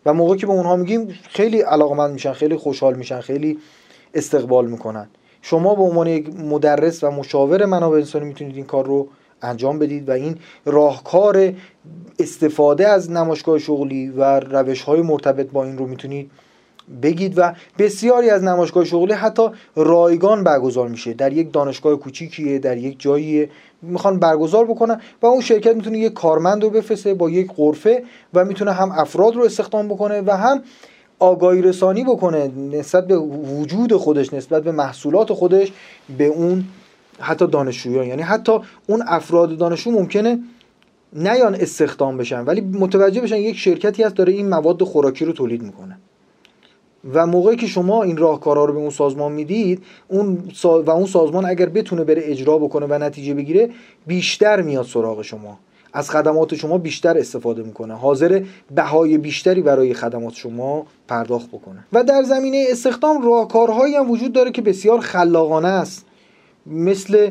[0.05, 3.57] و موقعی که به اونها میگیم خیلی علاقمند میشن خیلی خوشحال میشن خیلی
[4.13, 5.09] استقبال می‌کنن.
[5.41, 9.07] شما به عنوان یک مدرس و مشاور منابع انسانی می‌تونید این کار رو
[9.41, 11.53] انجام بدید و این راهکار
[12.19, 16.31] استفاده از نمایشگاه شغلی و روش های مرتبط با این رو می‌تونید
[17.01, 21.13] بگید و بسیاری از نمایشگاه شغلی حتی رایگان برگزار میشه.
[21.13, 23.47] در یک دانشگاه کوچیکیه در یک جایی
[23.81, 28.45] می‌خوان برگزار بکنن و اون شرکت می‌تونه یک کارمند رو بفرسته با یک قرفه و
[28.45, 30.63] می‌تونه هم افراد رو استخدام بکنه و هم
[31.19, 35.71] آگاهی رسانی بکنه نسبت به وجود خودش نسبت به محصولات خودش
[36.17, 36.63] به اون
[37.19, 38.07] حتی دانشجویان.
[38.07, 40.39] یعنی حتی اون افراد دانشجو ممکنه
[41.13, 45.61] نیان استخدام بشن ولی متوجه بشن یک شرکتی هست داره این مواد خوراکی رو تولید
[45.61, 45.97] می‌کنه.
[47.13, 51.45] و موقعی که شما این راهکارا رو به اون سازمان می‌دید اون و اون سازمان
[51.45, 53.69] اگر بتونه بره اجرا بکنه و نتیجه بگیره
[54.07, 55.59] بیشتر میاد سراغ شما.
[55.93, 57.93] از خدمات شما بیشتر استفاده می‌کنه.
[57.93, 58.43] حاضر
[58.75, 61.85] بهای بیشتری برای خدمات شما پرداخت بکنه.
[61.93, 66.05] و در زمینه استخدام راهکارهایی هم وجود داره که بسیار خلاقانه است.
[66.65, 67.29] مثل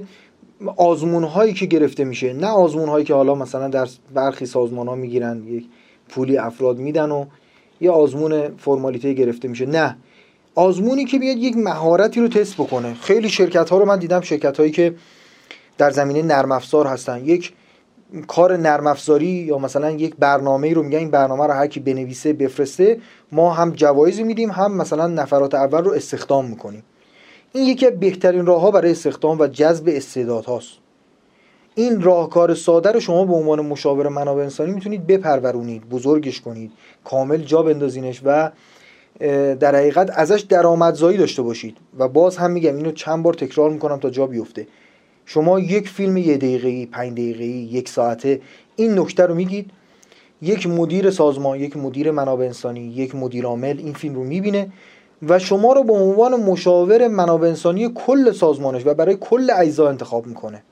[0.77, 2.33] آزمون هایی که گرفته میشه.
[2.33, 5.65] نه آزمون هایی که حالا مثلا در برخی سازمان ها می‌گیرن یک
[6.09, 7.25] پولی افراد میدن و
[7.81, 9.67] یه آزمون فرمالیته گرفته میشه.
[9.67, 9.97] نه.
[10.55, 12.95] آزمونی که بیاد یک مهارتی رو تست بکنه.
[12.95, 14.95] خیلی شرکت ها رو من دیدم شرکت هایی که
[15.79, 17.25] در زمینه نرم افزار هستن.
[17.25, 17.53] یک
[18.27, 22.33] کار نرم افزاری یا مثلا یک برنامه رو میگن این برنامه رو هر کی بنویسه
[22.33, 23.01] بفرسته
[23.33, 26.83] ما هم جوایزی میدیم هم مثلا نفرات اول رو استخدام می‌کنیم.
[27.53, 30.71] این یکی بهترین راه ها برای استخدام و جذب استعداد هاست
[31.75, 36.73] این راهکار ساده رو شما به عنوان مشاور منابع انسانی می‌تونید بپرورونید بزرگش کنید
[37.05, 38.51] کامل جا بندازینش و
[39.55, 41.77] در حقیقت ازش درآمدزایی داشته باشید.
[41.99, 44.67] و باز هم میگم اینو چند بار تکرار می‌کنم تا جا بیفته.
[45.27, 48.41] شما یک فیلم یه دقیقه‌ای پنج دقیقه‌ای یک ساعته
[48.77, 49.71] این نکته رو میگید.
[50.43, 54.73] یک مدیر سازمان یک مدیر منابع انسانی یک مدیر عامل این فیلم رو می‌بینه
[55.29, 60.27] و شما رو به عنوان مشاور منابع انسانی کل سازمانش و برای کل اجزا انتخاب
[60.27, 60.63] می‌کنه.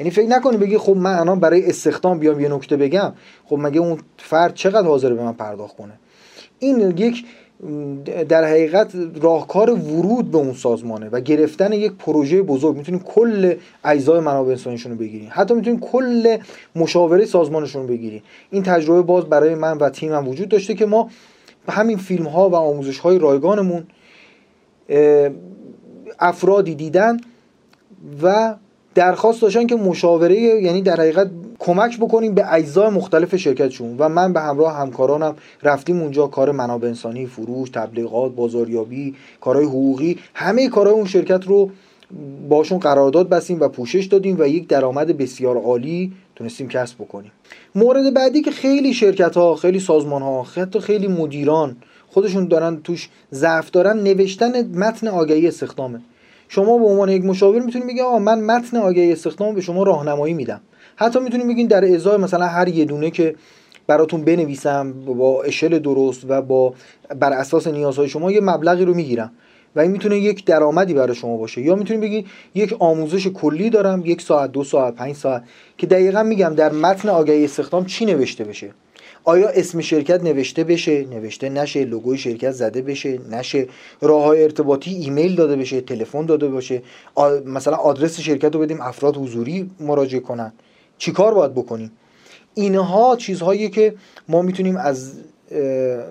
[0.00, 3.12] یعنی فکر نکنی بگی خب من الان برای استخدام بیام یه نکته بگم.
[3.44, 5.92] خب مگه اون فرد چقدر حاضر به من پرداخت کنه؟
[6.58, 7.24] این یک
[8.28, 12.76] در حقیقت راهکار ورود به اون سازمانه و گرفتن یک پروژه بزرگ.
[12.76, 13.54] می‌تونیم کل
[13.84, 15.28] اجزای منابع انسانیشون رو بگیریم.
[15.32, 16.36] حتی می‌تونیم کل
[16.76, 18.22] مشاوره سازمانشون رو بگیریم.
[18.50, 21.10] این تجربه باز برای من و تیمم وجود داشته که ما
[21.68, 23.86] همین فیلم ها و آموزش های رایگانمون
[26.18, 27.16] افرادی دیدن
[28.22, 28.54] و
[28.94, 33.96] درخواست داشتن که مشاوره یعنی در حقیقت کمک بکنیم به اجزای مختلف شرکتشون.
[33.98, 40.18] و من به همراه همکارانم رفتیم اونجا کار منابع انسانی فروش تبلیغات بازاریابی کارهای حقوقی.
[40.34, 41.70] همه کارهای اون شرکت رو
[42.48, 47.32] باشون قرارداد بستیم و پوشش دادیم و یک درآمد بسیار عالی تونستیم کسب بکنیم.
[47.74, 51.76] مورد بعدی که خیلی شرکت ها خیلی سازمان ها حتی خیلی مدیران
[52.08, 56.00] خودشون دارن توش ضعف دارن نوشتن متن آگهی استخدامه.
[56.48, 60.34] شما به عنوان یک مشاور می‌تونید بگید آقا من متن آگهی استخدام به شما راهنمایی
[60.34, 60.60] میدم.
[60.96, 63.34] حتی می‌تونید بگین در ازای مثلا هر یه دونه که
[63.86, 66.74] براتون بنویسم با اشل درست و با
[67.20, 69.32] بر اساس نیازهای شما یه مبلغی رو می‌گیرم
[69.76, 71.60] و این می‌تونه یک درآمدی برای شما باشه.
[71.60, 75.42] یا می‌تونید بگید یک آموزش کلی دارم یک ساعت دو ساعت پنج ساعت
[75.78, 78.70] که دقیقا میگم در متن آگهی استخدام چی نوشته بشه.
[79.24, 83.66] آیا اسم شرکت نوشته بشه نوشته نشه لوگوی شرکت زده بشه نشه
[84.00, 86.82] راه های ارتباطی ایمیل داده بشه تلفن داده باشه
[87.46, 90.52] مثلا آدرس شرکت رو بدیم افراد حضوری مراجعه کنن؟
[90.98, 91.90] چیکار باید بکنیم؟
[92.54, 93.94] اینها چیزهایی که
[94.28, 95.12] ما می‌تونیم از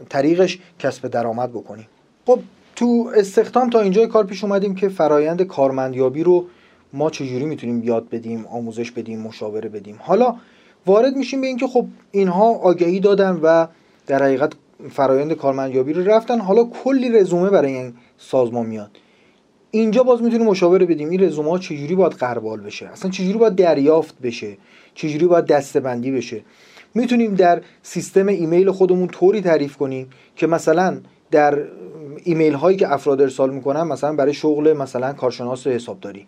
[0.10, 1.88] طریقش کسب درآمد بکنیم.
[2.26, 2.40] خب
[2.76, 6.46] تو استخدام تا اینجا کار پیش اومدیم که فرایند کارمندیابی رو
[6.94, 10.00] ما چجوری می‌تونیم یاد بدیم آموزش بدیم مشاوره بدیم.
[10.00, 10.36] حالا
[10.86, 13.68] وارد میشیم به اینکه خب اینها آگهی دادن و
[14.08, 14.54] در حقیقت
[14.92, 16.40] فرایند کارمندیابی رو رفتن.
[16.40, 18.92] حالا کلی رزومه برای این سازمان میاد.
[19.72, 21.10] اینجا باز می‌تونیم مشاوره بدیم.
[21.10, 24.58] این رزومه ها چجوری باید غربال بشه؟ اصلا چجوری باید دریافت بشه؟
[24.96, 26.42] چجوری باید دسته‌بندی بشه؟
[26.96, 30.98] می‌تونیم در سیستم ایمیل خودمون طوری تعریف کنیم که مثلا
[31.32, 31.60] در
[32.24, 36.28] ایمیل هایی که افراد ارسال می‌کنن مثلا برای شغل مثلا کارشناس حسابداری.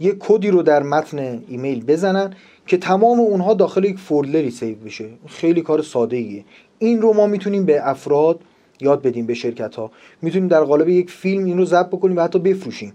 [0.00, 2.34] یه کدی رو در متن ایمیل بزنن.
[2.66, 6.44] که تمام اونها داخل یک folder ی save بشه خیلی کار ساده ایه
[6.78, 8.40] این رو ما می‌تونیم به افراد
[8.80, 9.90] یاد بدیم به شرکت ها
[10.22, 12.92] می‌تونیم در قالب یک فیلم این رو ضبط بکنیم و حتی بفروشیم.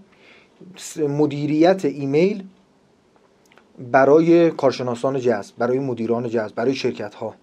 [1.09, 2.43] مدیریت ایمیل
[3.91, 7.35] برای کارشناسان جذب برای مدیران جذب برای شرکت ها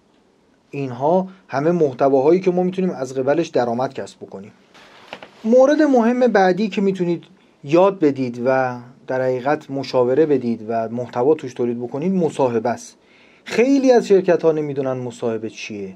[0.71, 4.51] اینها همه محتواهایی که ما می‌تونیم از قبلش درآمد کسب بکنیم.
[5.43, 7.23] مورد مهم بعدی که می‌تونید
[7.63, 12.97] یاد بدید و در حقیقت مشاوره بدید و محتوا توش تولید بکنید مصاحبه است.
[13.43, 15.95] خیلی از شرکت ها نمی‌دونن مصاحبه چیه.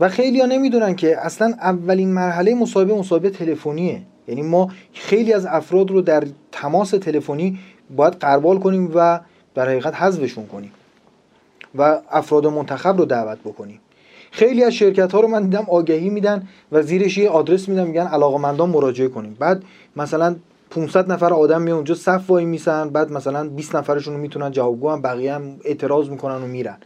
[0.00, 4.02] و خیلی ها نمی‌دونن که اصلا اولین مرحله مصاحبه مصاحبه تلفنیه.
[4.28, 7.58] یعنی ما خیلی از افراد رو در تماس تلفنی
[7.96, 9.20] باید قربال کنیم و
[9.54, 10.72] در حقیقت حذفشون کنیم
[11.74, 13.80] و افراد منتخب رو دعوت بکنیم.
[14.30, 18.06] خیلی از شرکت ها رو من دیدم آگهی میدن و زیرش یه آدرس میدن میگن
[18.06, 19.36] علاقمندان مراجعه کنیم.
[19.38, 19.62] بعد
[19.96, 20.36] مثلا
[20.74, 24.90] 500 نفر آدم میان اونجا صف وای میسن بعد مثلا 20 نفرشون رو می‌تونن جوابگو
[24.90, 26.76] هم بقیه هم اعتراض می‌کنن و میرن.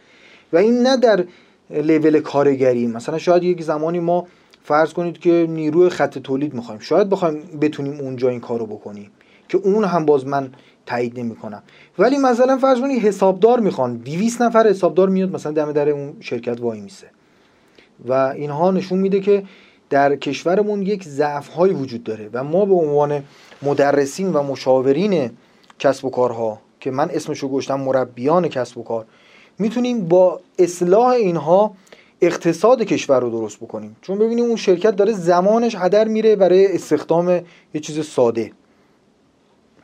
[0.52, 1.24] و این نه در
[1.70, 4.26] لول کارگری مثلا شاید یک زمانی ما
[4.62, 6.80] فرض کنید که نیروی خط تولید می‌خوایم.
[6.80, 9.10] شاید بخوایم بتونیم اونجا این کارو بکنیم
[9.48, 10.52] که اون هم باز من
[10.86, 11.62] تایید نمی‌کنم.
[11.98, 16.60] ولی مثلا فرض کنید حسابدار می‌خوان 200 نفر حسابدار میاد مثلا دم در اون شرکت
[16.60, 17.06] وای میسه.
[18.08, 19.42] و اینها نشون میده که
[19.90, 23.24] در کشورمون یک ضعف هایی وجود داره و ما به عنوان
[23.62, 25.30] مدرسین و مشاورین
[25.78, 29.06] کسب و کارها که من اسمشو گذاشتم مربیان کسب و کار
[29.58, 31.74] می‌تونیم با اصلاح اینها
[32.20, 33.96] اقتصاد کشور رو درست بکنیم.
[34.02, 37.28] چون ببینیم اون شرکت داره زمانش هدر میره برای استخدام
[37.74, 38.52] یه چیز ساده.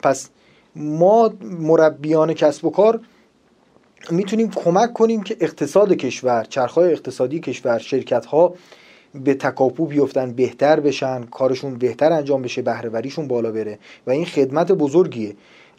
[0.03, 0.29] پس
[0.77, 3.01] ما مربیان کسب و کار
[4.11, 8.55] می‌تونیم کمک کنیم که اقتصاد کشور چرخهای اقتصادی کشور شرکت ها
[9.15, 13.79] به تکاپو بیفتن بهتر بشن کارشون بهتر انجام بشه بهرهوریشون بالا بره.
[14.07, 15.35] و این خدمت بزرگیه.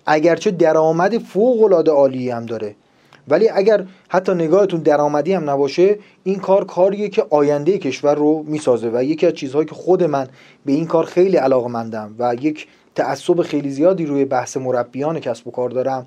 [0.05, 2.75] اگرچه درآمد فوق العاده عالی هم داره
[3.27, 8.91] ولی اگر حتی نگاهتون درآمدی هم نباشه این کار کاریه که آینده کشور رو می‌سازه.
[8.93, 10.27] و یکی از چیزهایی که خود من
[10.65, 11.69] به این کار خیلی علاقه
[12.19, 16.05] و یک تعصب خیلی زیادی روی بحث مربیان کسب و کار دارم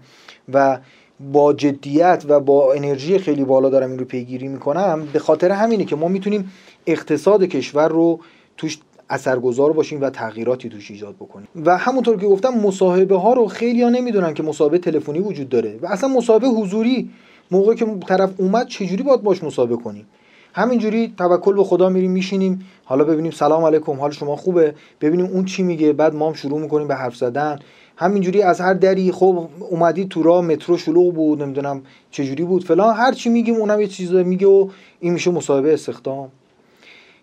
[0.53, 0.79] و
[1.21, 5.85] با جدیت و با انرژی خیلی بالا دارم این رو پیگیری می‌کنم به خاطر همینه
[5.85, 6.53] که ما می‌تونیم
[6.87, 8.21] اقتصاد کشور رو
[8.57, 8.79] توش
[9.11, 11.49] اثرگذار باشیم و تغییراتی توش ایجاد بکنیم.
[11.65, 15.79] و همونطور که گفتم مصاحبه ها رو خیلی ها نمی‌دونن که مصاحبه تلفنی وجود داره.
[15.83, 17.11] و اصلا مصاحبه حضوری
[17.51, 20.07] موقعی که طرف اومد چجوری باید باش مصاحبه کنیم؟
[20.55, 22.67] همینجوری توکل به خدا میریم میشینیم.
[22.85, 26.61] حالا ببینیم سلام علیکم حال شما خوبه؟ ببینیم اون چی میگه بعد ما هم شروع
[26.61, 27.59] می‌کنیم به حرف زدن.
[28.01, 32.95] همینجوری از هر دری خب اومدی تو راه مترو شلوغ بود نمی‌دونم چجوری بود فلان.
[32.95, 34.69] هر چی میگیم اونم یه چیز میگه و
[35.01, 36.29] این میشه مصاحبه استخدام.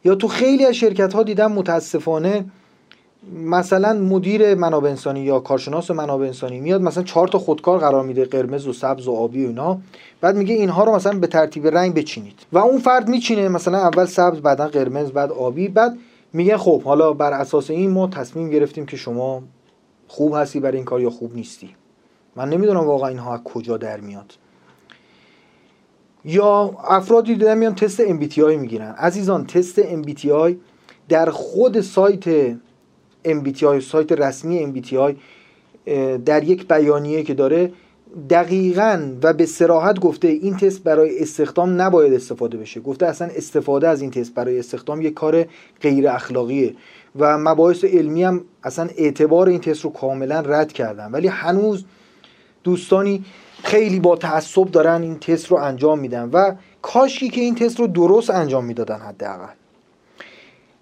[0.06, 2.46] یا تو خیلی از شرکت ها دیدم متاسفانه
[3.34, 8.26] مثلا مدیر منابع انسانی یا کارشناس منابع انسانی میاد مثلا چهار تا خودکار قرار میده
[8.26, 9.78] قرمز و سبز و آبی و اینا.
[10.22, 12.40] بعد میگه اینها رو مثلا به ترتیب رنگ بچینید.
[12.52, 15.68] و اون فرد میچینه مثلا اول سبز بعدا قرمز بعد آبی.
[15.68, 15.98] بعد
[16.34, 19.44] میگه خب حالا بر اساس این ما تصمیم گرفتیم که شما
[20.08, 21.70] خوب هستی برای این کار یا خوب نیستی؟
[22.36, 24.34] من نمی‌دونم واقعا اینها از کجا در میاد.
[26.26, 28.92] یا افرادی دیدن میان تست MBTI می‌گیرن.
[28.92, 30.54] عزیزان تست MBTI
[31.10, 32.54] در خود سایت
[33.26, 35.16] MBTI سایت رسمی MBTI
[36.26, 37.72] در یک بیانیه که داره
[38.30, 42.80] دقیقا و به سراحت گفته این تست برای استخدام نباید استفاده بشه.
[42.80, 45.46] گفته اصلا استفاده از این تست برای استخدام یک کار
[45.82, 46.76] غیر اخلاقیه.
[47.20, 51.12] و مباحث علمی هم اصلا اعتبار این تست رو کاملا رد کردن.
[51.12, 51.86] ولی هنوز
[52.64, 53.26] دوستانی
[53.64, 57.88] خیلی با تعصب دارن این تست رو انجام میدن و کاشکی که این تست رو
[57.88, 59.54] درست انجام می‌دادن حداقل.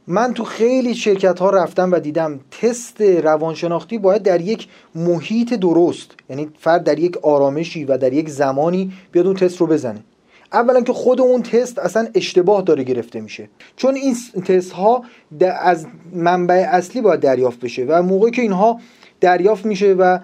[0.08, 6.12] من تو خیلی شرکت ها رفتم و دیدم تست روانشناختی باید در یک محیط درست
[6.30, 10.04] یعنی فرد در یک آرامشی و در یک زمانی بیاد اون تست رو بزنه.
[10.54, 13.50] اولا که خود اون تست اصلا اشتباه داره گرفته میشه.
[13.76, 15.04] چون این تست ها
[15.62, 18.80] از منبع اصلی باید دریافت بشه و موقعی که اینها
[19.22, 20.20] دریافت میشه و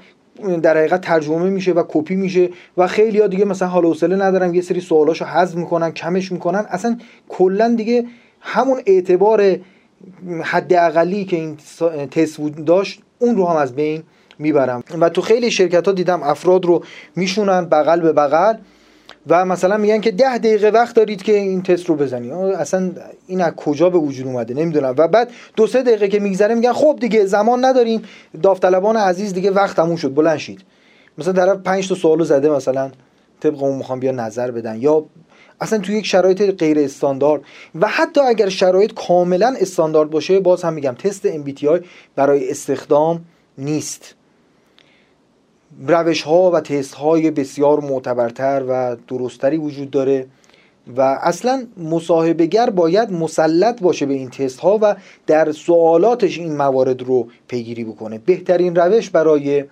[0.63, 4.53] در حقیقت ترجمه میشه و کپی میشه و خیلی ها دیگه مثلا حال حوصله ندارن
[4.53, 6.97] یه سری سوالاشو حذف می‌کنن کمش می‌کنن اصلا
[7.29, 8.05] کلا دیگه
[8.41, 9.57] همون اعتبار
[10.43, 11.57] حد اقلی که این
[12.11, 14.03] تست داشت اون رو هم از بین
[14.39, 14.83] می‌برم.
[14.99, 16.83] و تو خیلی شرکت ها دیدم افراد رو
[17.15, 18.53] میشونن بغل به بغل.
[19.29, 22.31] و مثلا میگن که ده دقیقه وقت دارید که این تست رو بزنی.
[22.31, 22.91] اصلا
[23.27, 24.95] این از کجا به وجود اومده؟ نمی‌دونم.
[24.97, 28.01] و بعد دو سه دقیقه که میگذره میگن خب دیگه زمان نداریم.
[28.43, 30.13] داوطلبان عزیز دیگه وقت تموم شد.
[30.13, 30.61] بلند شید.
[31.17, 32.91] مثلا طرف 5 تا سوالو زده مثلا.
[33.39, 34.81] طبق اون می‌خوام بیا نظر بدن.
[34.81, 35.05] یا
[35.61, 37.41] اصلا توی یک شرایط غیر استاندارد.
[37.81, 43.25] و حتی اگر شرایط کاملا استاندارد باشه باز هم میگم تست MBTI برای استخدام
[43.57, 44.15] نیست.
[45.87, 50.25] روش ها و تست های بسیار معتبرتر و درستری وجود داره
[50.97, 54.95] و اصلا مصاحبهگر باید مسلط باشه به این تست ها و
[55.27, 58.17] در سوالاتش این موارد رو پیگیری بکنه.
[58.17, 59.63] بهترین روش برای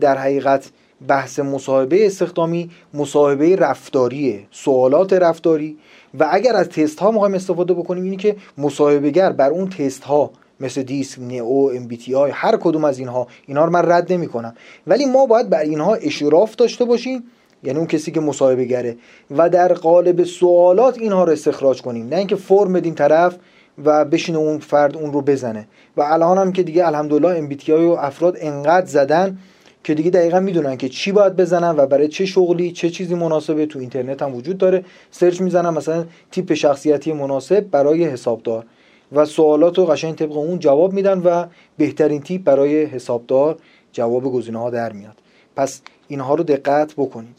[0.00, 0.70] در حقیقت
[1.08, 5.76] بحث مصاحبه استخدامی مصاحبه رفتاریه سوالات رفتاری
[6.18, 10.30] و اگر از تست ها می‌خوایم استفاده بکنیم اینی که مصاحبهگر بر اون تست ها
[10.60, 14.12] مثل دیسک نئو ام بی تی آی هر کدوم از اینها اینها رو من رد
[14.12, 14.54] نمی کنم
[14.86, 17.24] ولی ما باید بر اینها اشراف داشته باشیم
[17.62, 18.96] یعنی اون کسی که مصاحبه گره.
[19.30, 22.08] و در قالب سوالات اینها رو استخراج کنیم.
[22.08, 23.36] نه اینکه فرم بدیم طرف
[23.84, 25.68] و بشینه اون فرد اون رو بزنه.
[25.96, 29.38] و الان هم که دیگه الحمدلله MBTI و افراد انقدر زدن
[29.84, 33.66] که دیگه دقیقا می‌دونن که چی باید بزنن و برای چه شغلی چه چیزی مناسبه.
[33.66, 34.84] تو اینترنت هم وجود داره.
[35.10, 38.64] search می‌زنن مثلا تیپ شخصیتی مناسب برای حسابدار.
[39.12, 41.46] و سوالات رو قشنگ طبق اون جواب میدن و
[41.78, 43.58] بهترین تیپ برای حسابدار
[43.92, 45.16] جواب گزینه ها در میاد.
[45.56, 47.36] پس اینها رو دقت بکنید.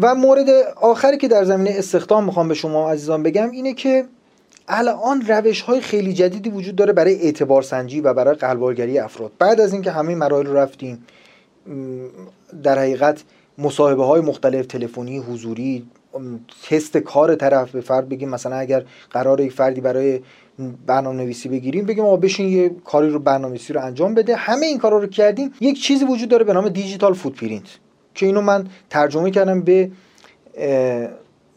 [0.00, 0.50] و مورد
[0.80, 4.04] آخری که در زمینه استخدام می‌خوام به شما عزیزان بگم اینه که
[4.68, 9.32] الان روش های خیلی جدیدی وجود داره برای اعتبار سنجی و برای قلبالگری افراد.
[9.38, 11.06] بعد از اینکه همه مراحل رو رفتیم
[12.62, 13.22] در حقیقت
[13.58, 15.86] مصاحبه های مختلف تلفنی حضوری
[16.70, 20.20] تست کار طرف به فرد بگیم مثلا اگر قرار یک فردی برای
[20.86, 24.36] برنامه نویسی بگیریم بگیم آقا بشین یه کاری رو برنامه نویسی رو انجام بده.
[24.36, 27.78] همه این کارا رو کردیم یک چیزی وجود داره به نام دیجیتال فوتپرینت
[28.14, 29.90] که اینو من ترجمه کردم به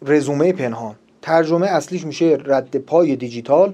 [0.06, 0.96] رزومه پنهان.
[1.22, 3.74] ترجمه اصلیش میشه رد پای دیجیتال.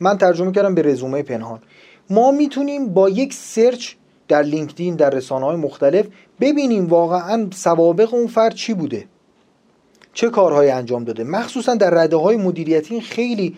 [0.00, 1.60] من ترجمه کردم به رزومه پنهان.
[2.10, 3.94] ما می‌تونیم با یک سرچ
[4.28, 6.06] در لینکدین در رسانه های مختلف
[6.40, 9.04] ببینیم واقعا سوابق اون فرد چی بوده.
[10.12, 11.24] چه کارهایی انجام داده.
[11.24, 13.56] مخصوصا در رده های مدیریتی خیلی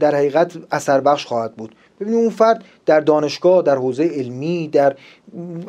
[0.00, 1.74] در حقیقت اثر بخش خواهد بود.
[2.00, 4.96] ببینید اون فرد در دانشگاه در حوزه علمی در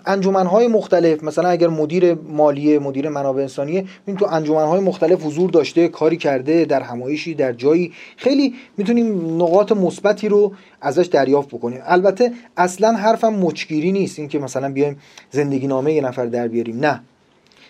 [0.06, 5.88] انجمنهای مختلف مثلا اگر مدیر مالی مدیر منابع انسانیه این تو انجمنهای مختلف حضور داشته
[5.88, 11.82] کاری کرده در همایشی در جایی خیلی می‌تونیم نقاط مثبتی رو ازش دریافت بکنیم.
[11.86, 15.00] البته اصلا حرفم مچگیری نیست اینکه مثلا بیایم
[15.32, 16.80] زندگی نامه یه نفر در بیاریم.
[16.80, 17.02] نه.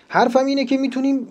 [0.08, 1.28] حرفم اینه که می‌تونیم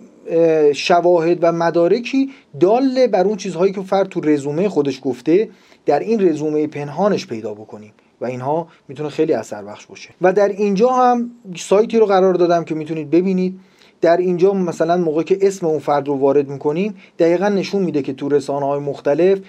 [0.73, 2.29] شواهد و مدارکی
[2.59, 5.49] دال بر اون چیزهایی که فرد تو رزومه خودش گفته
[5.85, 7.93] در این رزومه پنهانش پیدا بکنیم.
[8.21, 10.09] و اینها می‌تونه خیلی اثر بخش باشه.
[10.21, 13.59] و در اینجا هم سایتی رو قرار دادم که می‌تونید ببینید.
[14.01, 18.13] در اینجا مثلا موقعی که اسم اون فرد رو وارد می‌کنیم دقیقا نشون میده که
[18.13, 19.39] تو رسانه های مختلف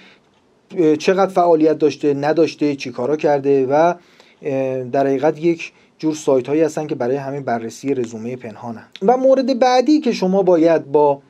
[0.99, 3.93] چقدر فعالیت داشته نداشته چیکارا کرده و
[4.91, 5.71] در حقیقت یک
[6.01, 8.83] جور سایت هایی هستن که برای همین بررسی رزومه پنهانن.
[9.01, 11.21] و مورد بعدی که شما باید با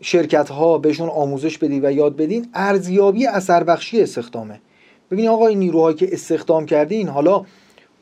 [0.00, 4.60] شرکت ها بهشون آموزش بدید و یاد بدین ارزیابی اثر بخشی استخدامه.
[5.10, 7.44] ببینید آقا این نیروهایی که استخدام کردین حالا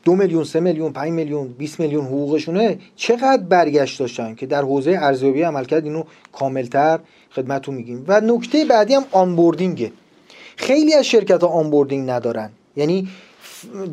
[0.03, 4.97] دو میلیون سه میلیون پنج میلیون 20 میلیون حقوقشونه چقدر برگشت داشتن که در حوزه
[5.01, 6.99] ارزیابی عملکرد اینو کاملتر
[7.31, 8.05] خدمتتون میگیم.
[8.07, 9.91] و نکته بعدی هم onboarding ه.
[10.55, 12.49] خیلی از شرکت ها onboarding ندارن.
[12.75, 13.07] یعنی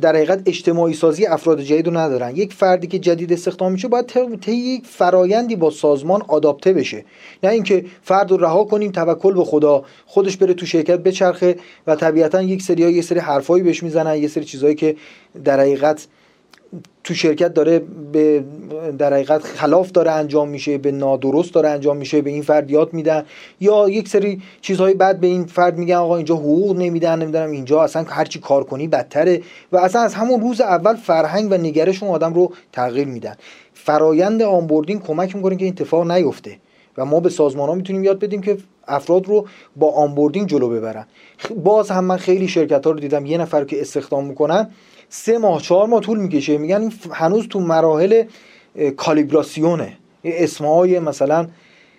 [0.00, 2.36] در حقیقت اجتماعی سازی افراد جدید رو ندارن.
[2.36, 4.06] یک فردی که جدید استخدام میشه باید
[4.40, 7.04] طی یک فرایندی با سازمان آداپته بشه.
[7.42, 11.96] نه اینکه فرد رو رها کنیم توکل به خدا خودش بره تو شرکت بچرخه و
[11.96, 14.96] طبیعتا یک سری ها یک سری حرفایی بهش می‌زنن یه سری چیزهایی که
[15.44, 16.06] در حقیقت
[17.04, 18.44] تو شرکت داره به
[18.98, 22.92] در حقیقت خلاف داره انجام میشه به نادرست داره انجام میشه به این فرد یاد
[22.92, 23.24] میدن.
[23.60, 27.82] یا یک سری چیزهای بعد به این فرد میگن آقا اینجا حقوق نمیدن نمی‌دونم اینجا
[27.82, 29.42] اصلا هرچی کار کنی بدتره.
[29.72, 33.34] و اصلا از همون روز اول فرهنگ و نگرش اون آدم رو تغییر میدن.
[33.74, 36.56] فرایند آنبوردینگ کمک می‌کنه که این اتفاق نیفته.
[36.98, 41.06] و ما به سازمان ها می‌تونیم یاد بدیم که افراد رو با آنبوردینگ جلو ببرن.
[41.64, 44.70] باز هم من خیلی شرکت ها رو دیدم یه نفر که استخدام می‌کنن
[45.08, 46.58] سه ماه چهار ماه طول می‌کشه.
[46.58, 48.24] میگن هنوز تو مراحل
[48.96, 49.92] کالیبراسیونه.
[50.24, 51.48] اسمهای مثلا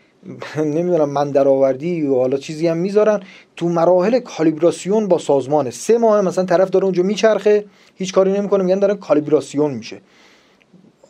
[0.57, 3.19] نمی‌دونم من درآوردی و حالا چیزی هم می‌ذارن.
[3.55, 5.69] تو مراحل کالیبراسیون با سازمانه.
[5.69, 10.01] سه ماه مثلا طرف داره اونجا میچرخه هیچ کاری نمی‌کنه میگن داره کالیبراسیون میشه.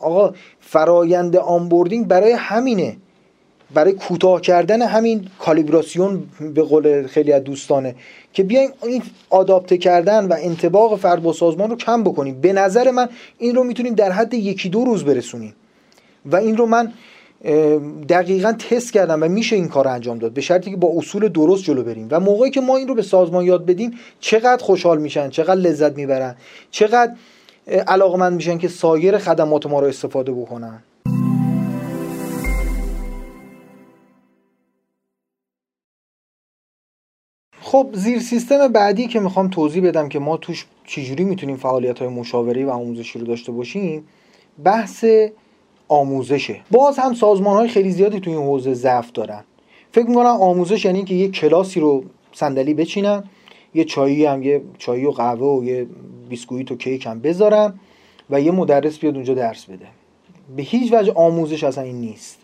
[0.00, 2.96] آقا فرایند آنبوردینگ برای همینه.
[3.74, 6.22] برای کوتاه کردن همین کالیبراسیون
[6.54, 7.94] به قول خیلی از دوستانه.
[8.32, 12.40] که بیایم این آداپته کردن و انتباق فرد با سازمان رو کم بکنیم.
[12.40, 13.08] به نظر من
[13.38, 15.54] این رو می‌تونیم در حد یکی دو روز برسونیم.
[16.26, 16.92] و این رو من
[18.08, 20.32] دقیقا تست کردم و میشه این کار انجام داد.
[20.32, 22.08] به شرطی که با اصول درست جلو بریم.
[22.10, 25.96] و موقعی که ما این رو به سازمان یاد بدیم چقدر خوشحال میشن چقدر لذت
[25.96, 26.36] می‌برن
[26.70, 27.12] چقدر
[27.86, 30.82] علاقمند میشن که سایر خدمات ما رو استفاده بکنن.
[37.70, 42.08] خب زیر سیستم بعدی که می‌خوام توضیح بدم که ما توش چجوری می‌تونیم فعالیت های
[42.08, 44.04] مشاوره و آموزشی رو داشته باشیم
[44.64, 45.04] بحث
[45.88, 46.60] آموزشه.
[46.70, 49.44] باز هم سازمان های خیلی زیادی توی این حوزه ضعف دارن.
[49.92, 53.24] فکر می‌کنم آموزش یعنی که یه کلاسی رو صندلی بچینن
[53.74, 55.86] یه چایی هم یه چایی و قهوه و یه
[56.28, 57.74] بیسکویت و کیک هم بذارن
[58.30, 59.86] و یه مدرس بیاد اونجا درس بده.
[60.56, 62.39] به هیچ وجه آموزش اصلا این نیست.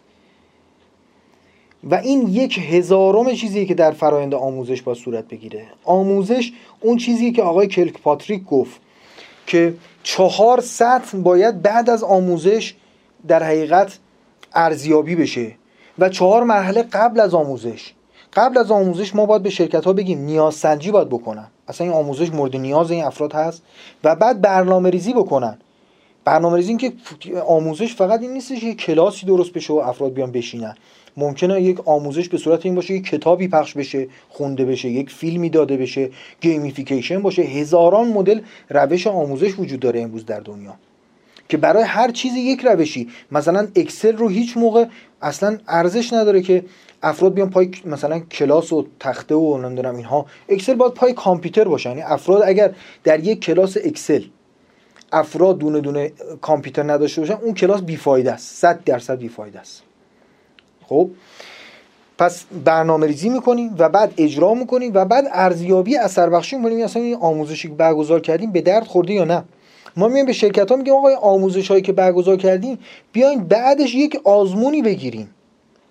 [1.85, 5.66] و این یک هزارم چیزیه که در فرایند آموزش با صورت بگیره.
[5.85, 8.81] آموزش اون چیزیه که آقای کلک پاتریک گفت
[9.47, 12.74] که چهار سطح باید بعد از آموزش
[13.29, 13.99] در حقیقت
[14.55, 15.53] ارزیابی بشه
[15.99, 17.93] و چهار مرحله قبل از آموزش.
[18.33, 21.47] قبل از آموزش ما باید به شرکت ها بگیم نیاز سنجی باید بکنن.
[21.68, 23.62] اصلا این آموزش مورد نیاز این افراد هست
[24.05, 25.59] و بعد برنامه ریزی بکنن.
[26.24, 26.93] برنامه ریزی این که
[27.47, 30.74] آموزش فقط این نیستش که کلاسی درست بشه و افراد بیان بشینن.
[31.17, 35.51] ممکنه یک آموزش به صورت این باشه یک کتابی پخش بشه خونده بشه یک فیلمی
[35.51, 36.11] داده بشه
[36.41, 37.43] gamification باشه.
[37.43, 38.41] هزاران مدل
[38.71, 40.75] روش آموزش وجود داره امروز در دنیا.
[41.49, 43.09] که برای هر چیزی یک روشی.
[43.33, 44.85] مثلا اکسل رو هیچ موقع
[45.23, 46.64] اصلا ارزش نداره که
[47.03, 50.27] افراد بیان پای مثلا کلاس و تخته و نمی‌دونم اینها.
[50.49, 51.89] اکسل باید پای کامپیوتر باشه.
[51.89, 54.23] یعنی افراد اگر در یک کلاس اکسل
[55.12, 58.55] افراد دونه دونه کامپیوتر نداشته باشن اون کلاس بیفایده است.
[58.55, 59.83] 100 درصد بیفایده است.
[60.89, 61.11] خب
[62.18, 67.03] پس برنامه ریزی می‌کنیم و بعد اجرا می‌کنیم و بعد ارزیابی اثر بخشی می‌کنیم اصلا
[67.03, 69.45] این آموزشی که برگزار کردیم به درد خورده یا نه؟
[69.97, 72.78] ما میایم به شرکت ها میگیم آقای آموزش هایی که برگزار کردیم
[73.12, 75.30] بیاین بعدش یک آزمونی بگیریم.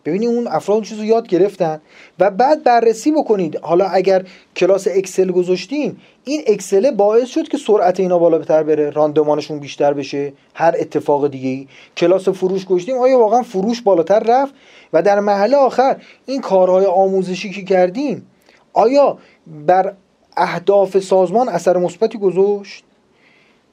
[0.05, 1.81] ببینید اون افراد چیز رو یاد گرفتن
[2.19, 3.59] و بعد بررسی بکنید.
[3.61, 4.25] حالا اگر
[4.55, 9.93] کلاس اکسل گذاشتیم این اکسل باعث شد که سرعت اینا بالا بتر بره راندمانشون بیشتر
[9.93, 14.53] بشه هر اتفاق دیگه ای کلاس فروش گذاشتیم آیا واقعا فروش بالاتر رفت؟
[14.93, 15.95] و در محله آخر
[16.25, 18.27] این کارهای آموزشی که کردیم
[18.73, 19.93] آیا بر
[20.37, 22.83] اهداف سازمان اثر مثبتی گذاشت؟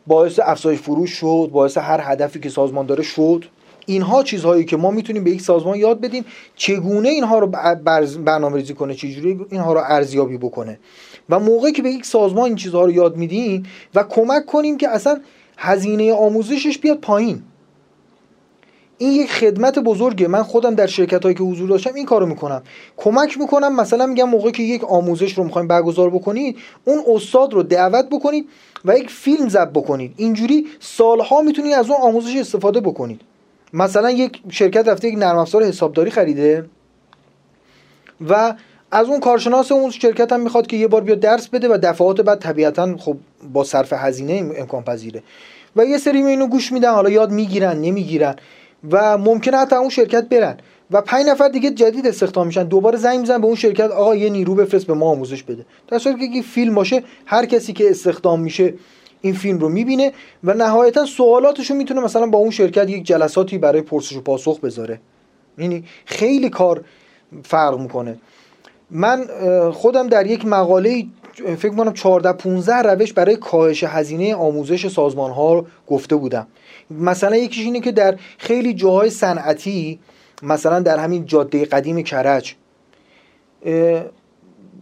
[0.07, 3.45] باعث افزایش فروش شد باعث هر هدفی که سازمان داره شد؟
[3.87, 6.25] اینها چیزهایی که ما می‌تونیم به یک سازمان یاد بدیم
[6.57, 7.47] چگونه اینها رو
[8.25, 10.79] برنامه ریزی کنه چجوری اینها رو ارزیابی بکنه.
[11.31, 13.63] و موقعی که به یک سازمان این چیزها رو یاد میدیم
[13.95, 15.21] و کمک کنیم که اصلا
[15.57, 17.43] هزینه آموزشش بیاد پایین.
[18.99, 20.29] این یک خدمت بزرگه.
[20.29, 22.63] من خودم در شرکت هایی که حضور داشتم این کارو می‌کنم.
[22.97, 27.63] کمک می‌کنم مثلا میگم موقعی که یک آموزش رو می‌خوایم برگزار بکنید اون استاد رو
[27.63, 28.49] دعوت بکنید
[28.85, 30.15] و یک فیلم ضبط بکنید.
[30.17, 33.21] اینجوری سالها می‌تونید از اون آموزش استفاده بکنید.
[33.73, 36.65] مثلا یک شرکت رفته یک نرم افزار حسابداری خریده
[38.29, 38.55] و
[38.91, 42.21] از اون کارشناس اون شرکت هم می‌خواد که یه بار بیاد درس بده و دفعات
[42.21, 43.17] بعد طبیعتا خب
[43.53, 45.23] با صرف هزینه امکان پذیره.
[45.77, 48.37] و یه سری اینو گوش میدن حالا یاد می‌گیرن نمی‌گیرن
[48.91, 50.57] و ممکنه حتی اون شرکت برن
[50.91, 52.65] و پنج نفر دیگه جدید استخدام میشن.
[52.65, 55.67] دوباره زنگ می‌زنن به اون شرکت آقا یه نیرو بفرست به ما آموزش بده.
[55.89, 58.75] در صورتی که فیلم باشه هر کسی که استخدام میشه
[59.23, 60.13] این فیلم رو می‌بینه
[60.45, 64.61] و نهایتا سوالاتش رو می‌تونه مثلا با اون شرکت یک جلساتی برای پرسش و پاسخ
[64.61, 65.01] بذاره.
[65.59, 66.85] یعنی خیلی کار
[67.45, 68.19] فرق می‌کنه.
[68.91, 69.25] من
[69.73, 75.67] خودم در یک مقاله فکر کنم 14 15 روش برای کاهش هزینه آموزش سازمان ها
[75.87, 76.47] گفته بودم.
[76.91, 80.01] مثلا یکیش اینه که در خیلی جاهای صنعتی
[80.43, 82.55] مثلا در همین جاده قدیم کرج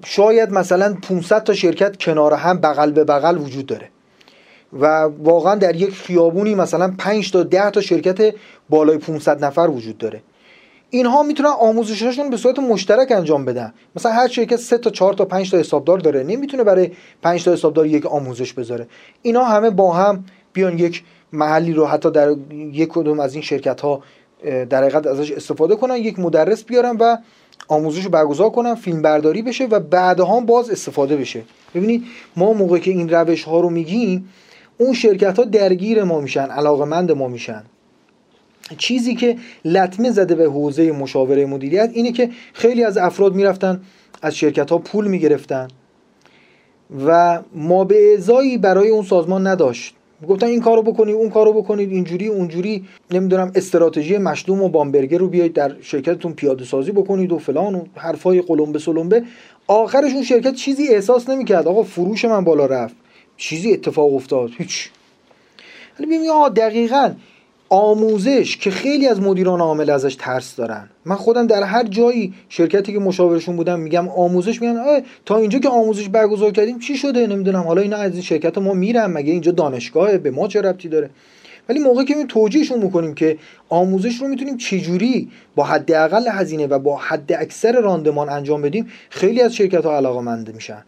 [0.05, 3.89] شاید مثلا 500 تا شرکت کنار هم بغل به بغل وجود داره.
[4.73, 8.35] و واقعا در یک خیابونی مثلا 5 تا 10 تا شرکت
[8.69, 10.23] بالای 500 نفر وجود داره.
[10.91, 13.73] اینها می‌تونن آموزشاشون به صورت مشترک انجام بدن.
[13.97, 16.23] مثلا هر شرکت 3 تا 4 تا 5 تا حسابدار داره.
[16.23, 16.91] نمی‌تونه برای
[17.23, 18.87] 5 تا حسابدار یک آموزش بذاره.
[19.23, 21.03] اینا همه با هم بیان یک
[21.33, 24.03] محلی رو حتی در یک کدوم از این شرکت ها
[24.71, 27.17] در حقیقت ازش استفاده کنن یک مدرس بیارن و
[27.69, 31.43] آموزش رو برگزار کنن فیلم برداری بشه و بعدها باز استفاده بشه.
[31.75, 32.05] ببینید
[32.37, 34.29] ما موقعی که این روش ها رو میگیم
[34.81, 37.63] اون شرکت ها درگیر ما میشن علاقمند ما میشن.
[38.79, 43.81] چیزی که لطمه زده به حوزه مشاوره مدیریت اینه که خیلی از افراد می‌رفتن
[44.23, 45.69] از شرکت ها پول می‌گرفتن
[47.07, 49.95] و ما به ازایی برای اون سازمان نداشت.
[50.29, 55.29] گفتن این کارو بکنید اون کارو بکنید اینجوری اونجوری نمی‌دونم استراتژی مشلوم و بامبرگر رو
[55.29, 59.23] بیاید در شرکتتون پیاده سازی بکنید و فلان و حرفای قلمبه سلمبه.
[59.67, 61.69] آخرش اون شرکت چیزی احساس نمی‌کرد.
[61.69, 62.95] آقا فروش من بالا رفت.
[63.41, 64.91] چیزی اتفاق افتاد؟ هیچ.
[65.99, 67.15] حالا ببینیم دقیقا
[67.69, 70.91] آموزش که خیلی از مدیران عامل ازش ترس دارن.
[71.05, 75.69] من خودم در هر جایی شرکتی که مشاورشون بودم میگم آموزش میگن تا اینجا که
[75.69, 77.63] آموزش برگزار کردیم چی شده؟ نمی‌دونم.
[77.63, 81.11] حالا اینا از این شرکت ما میرن مگه اینجا دانشگاه به ما چه ربطی داره؟
[81.69, 83.39] ولی موقعی که می توجیهشون می‌کنیم که
[83.69, 89.41] آموزش رو می‌تونیم چجوری با حداقل هزینه و با حد اکثر راندمان انجام بدیم خیلی
[89.41, 90.85] از شرکت ها علاقه میشن.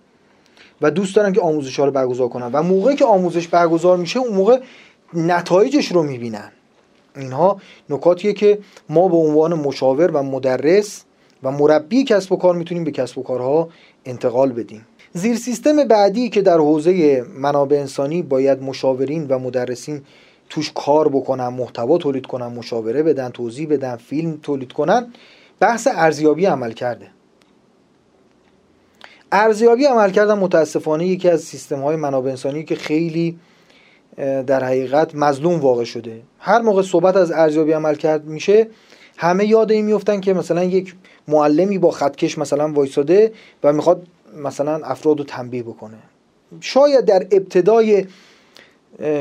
[0.82, 2.50] و دوست دارن که آموزش ها رو برگزار کنن.
[2.52, 4.60] و موقعی که آموزش برگزار میشه اون موقع
[5.14, 6.52] نتایجش رو می‌بینن.
[7.16, 7.60] اینها
[7.90, 8.58] نکاتیه که
[8.88, 11.04] ما به عنوان مشاور و مدرس
[11.42, 13.68] و مربی کسب و کار می‌تونیم به کسب و کارها
[14.04, 14.86] انتقال بدیم.
[15.12, 20.02] زیر سیستم بعدی که در حوزه منابع انسانی باید مشاورین و مدرسین
[20.48, 25.12] توش کار بکنن محتوا تولید کنن مشاوره بدن توضیح بدن فیلم تولید کنن
[25.60, 27.06] بحث ارزیابی عمل کرده
[29.32, 33.38] ارزیابی عمل کردن متاسفانه یکی از سیستم های منابع انسانی که خیلی
[34.46, 36.22] در حقیقت مظلوم واقع شده.
[36.38, 38.68] هر موقع صحبت از ارزیابی عمل کرد میشه
[39.16, 40.94] همه یاد این میفتن که مثلا یک
[41.28, 43.32] معلمی با خطکش مثلا وایساده
[43.64, 44.06] و می‌خواد
[44.36, 45.98] مثلا افراد رو تنبیه بکنه.
[46.60, 48.06] شاید در ابتدای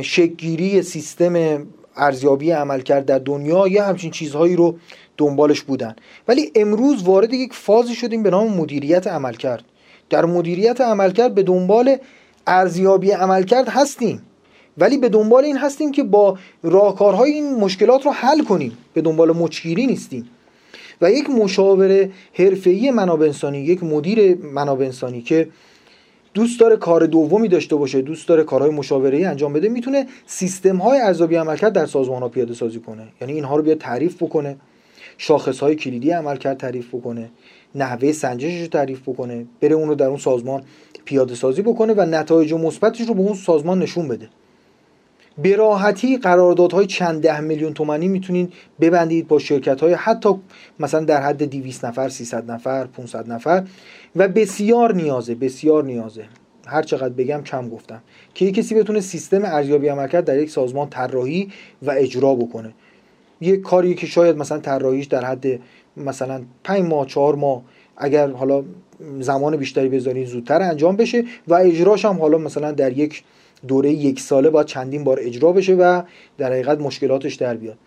[0.01, 4.75] شکگیری سیستم ارزیابی عمل کرد در دنیا یه همچین چیزهایی رو
[5.17, 5.95] دنبالش بودن.
[6.27, 9.63] ولی امروز وارد یک فازی شدیم به نام مدیریت عمل کرد.
[10.11, 11.97] در مدیریت عمل کرد به دنبال
[12.47, 14.21] ارزیابی عمل کرد هستیم.
[14.77, 18.77] ولی به دنبال این هستیم که با راهکارهای این مشکلات رو حل کنیم.
[18.93, 20.29] به دنبال مچگیری نیستیم.
[21.01, 25.47] و یک مشاور حرفه‌ای منابع انسانی یک مدیر منابع انسانی که
[26.33, 30.99] دوست داره کار دومی داشته باشه دوست داره کارهای مشاوره‌ای انجام بده می‌تونه سیستم های
[30.99, 33.07] ارزیابی عملکرد در سازمان ها پیاده سازی کنه.
[33.21, 34.57] یعنی اینها رو بیاد تعریف بکنه
[35.17, 37.29] شاخص های کلیدی عملکرد تعریف بکنه.
[37.75, 40.63] نحوه سنجشش رو تعریف بکنه بره اون رو در اون سازمان
[41.05, 44.29] پیاده سازی بکنه و نتایج مثبتش رو به اون سازمان نشون بده.
[45.37, 50.29] به راحتی قراردادهای چند ده میلیون تومانی می‌تونید ببندید با شرکت های حتی
[50.79, 53.63] مثلا در حد 200 نفر 300 نفر 500 نفر
[54.15, 56.25] و بسیار نیازه بسیار نیازه.
[56.67, 58.01] هر چقدر بگم کم گفتم.
[58.33, 61.49] که یک کسی بتونه سیستم ارزیابی عملکرد در یک سازمان طراحی
[61.81, 62.73] و اجرا بکنه.
[63.41, 65.59] یک کاری که شاید مثلا طراحیش در حد
[65.97, 67.61] مثلا 5 ماه 4 ماه
[67.97, 68.63] اگر حالا
[69.19, 73.23] زمان بیشتری بذارین زودتر انجام بشه و اجراش هم حالا مثلا در یک
[73.67, 76.01] دوره یک ساله باید چندین بار اجرا بشه و
[76.37, 77.77] در حقیقت مشکلاتش در بیاد.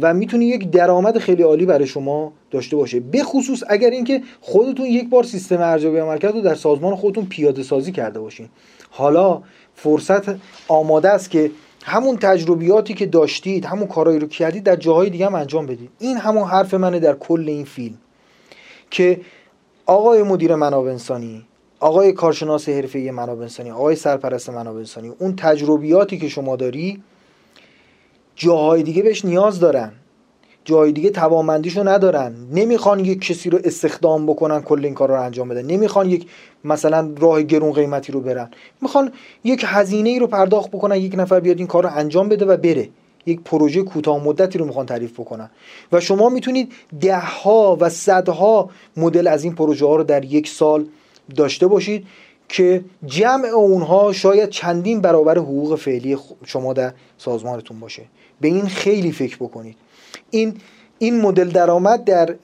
[0.00, 3.00] و می‌تونه یک درآمد خیلی عالی برای شما داشته باشه.
[3.00, 7.62] به خصوص اگر اینکه خودتون یک بار سیستم ارزیابی عملکرد رو در سازمان خودتون پیاده
[7.62, 8.48] سازی کرده باشین.
[8.90, 9.42] حالا
[9.74, 10.36] فرصت
[10.68, 11.50] آماده است که
[11.86, 15.90] همون تجربیاتی که داشتید همون کارهایی رو کردید در جاهای دیگه هم انجام بدید.
[15.98, 17.98] این همون حرف منه در کل این فیلم.
[18.90, 19.20] که
[19.86, 21.46] آقای مدیر منابع انسانی
[21.80, 27.02] آقای کارشناس حرفه منابع انسانی آقای سرپرست منابع انسانی اون تجربیاتی که شما داری
[28.36, 29.92] جاهای دیگه بهش نیاز دارن.
[30.64, 32.34] جای دیگه توانمندیشو ندارن.
[32.52, 35.62] نمی‌خوان یک کسی رو استخدام بکنن کل این کار رو انجام بدن.
[35.62, 36.26] نمی‌خوان یک
[36.64, 38.50] مثلا راه گرون قیمتی رو برن.
[38.82, 39.12] می‌خوان
[39.44, 42.56] یک هزینه ای رو پرداخت بکنن یک نفر بیاد این کار رو انجام بده و
[42.56, 42.88] بره.
[43.26, 45.50] یک پروژه کوتاه مدتی رو می‌خوان تعریف بکنن.
[45.92, 50.86] و شما می‌تونید دهها و صدها مدل از این پروژه ها رو در یک سال
[51.36, 52.06] داشته باشید
[52.48, 58.02] که جمع اونها شاید چندین برابر حقوق فعلی شما در سازمانتون باشه.
[58.40, 59.76] به این خیلی فکر بکنید.
[60.34, 60.54] این
[60.98, 62.34] این مدل درآمد در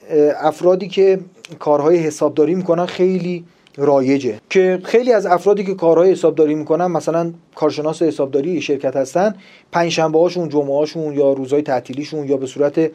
[0.41, 1.19] افرادی که
[1.59, 3.45] کارهای حسابداری می‌کنن خیلی
[3.77, 4.39] رایجه.
[4.49, 9.35] که خیلی از افرادی که کارهای حسابداری می‌کنن مثلا کارشناس حسابداری شرکت هستن
[9.71, 12.91] پنج شنبه هاشون جمعه هاشون یا روزهای تعطیلیشون یا به صورت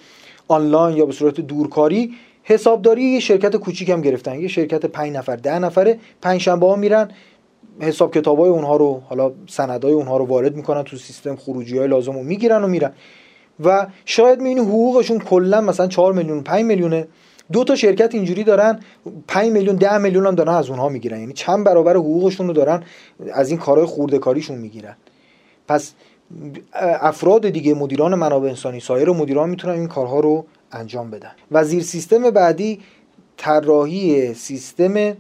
[0.49, 4.41] آنلاین یا به صورت دورکاری حسابداری یه شرکت کوچیک هم گرفتن.
[4.41, 7.11] یه شرکت 5 نفر ده نفره پنج شنبه ها میرن
[7.81, 12.13] حساب کتابای اونها رو حالا سندای اونها رو وارد می‌کنن تو سیستم خروجی های لازم
[12.13, 12.93] رو می‌گیرن و میرن.
[13.65, 17.09] و شاید می‌بینی حقوقشون کلا مثلا 4 میلیون 5 میلیونه.
[17.53, 18.81] دو تا شرکت اینجوری دارن
[19.29, 21.21] 5 میلیون 10 میلیون هم دارن از اونها می‌گیرن.
[21.21, 22.83] یعنی چند برابر حقوقشون رو دارن
[23.33, 24.97] از این کارهای خورده کاریشون می‌گیرن.
[25.69, 25.93] پس
[27.01, 31.31] افراد دیگه مدیران منابع انسانی سایر مدیران می‌تونن این کارها رو انجام بدن.
[31.51, 32.81] و زیر سیستم بعدی
[33.37, 35.17] طراحی سیستم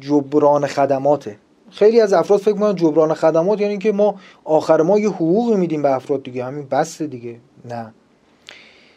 [0.00, 1.36] جبران خدماته.
[1.70, 4.14] خیلی از افراد فکر می‌کنن جبران خدمات یعنی که ما
[4.44, 6.44] آخر ما یه حقوقی میدیم به افراد دیگه.
[6.44, 7.36] همین بس دیگه.
[7.64, 7.94] نه.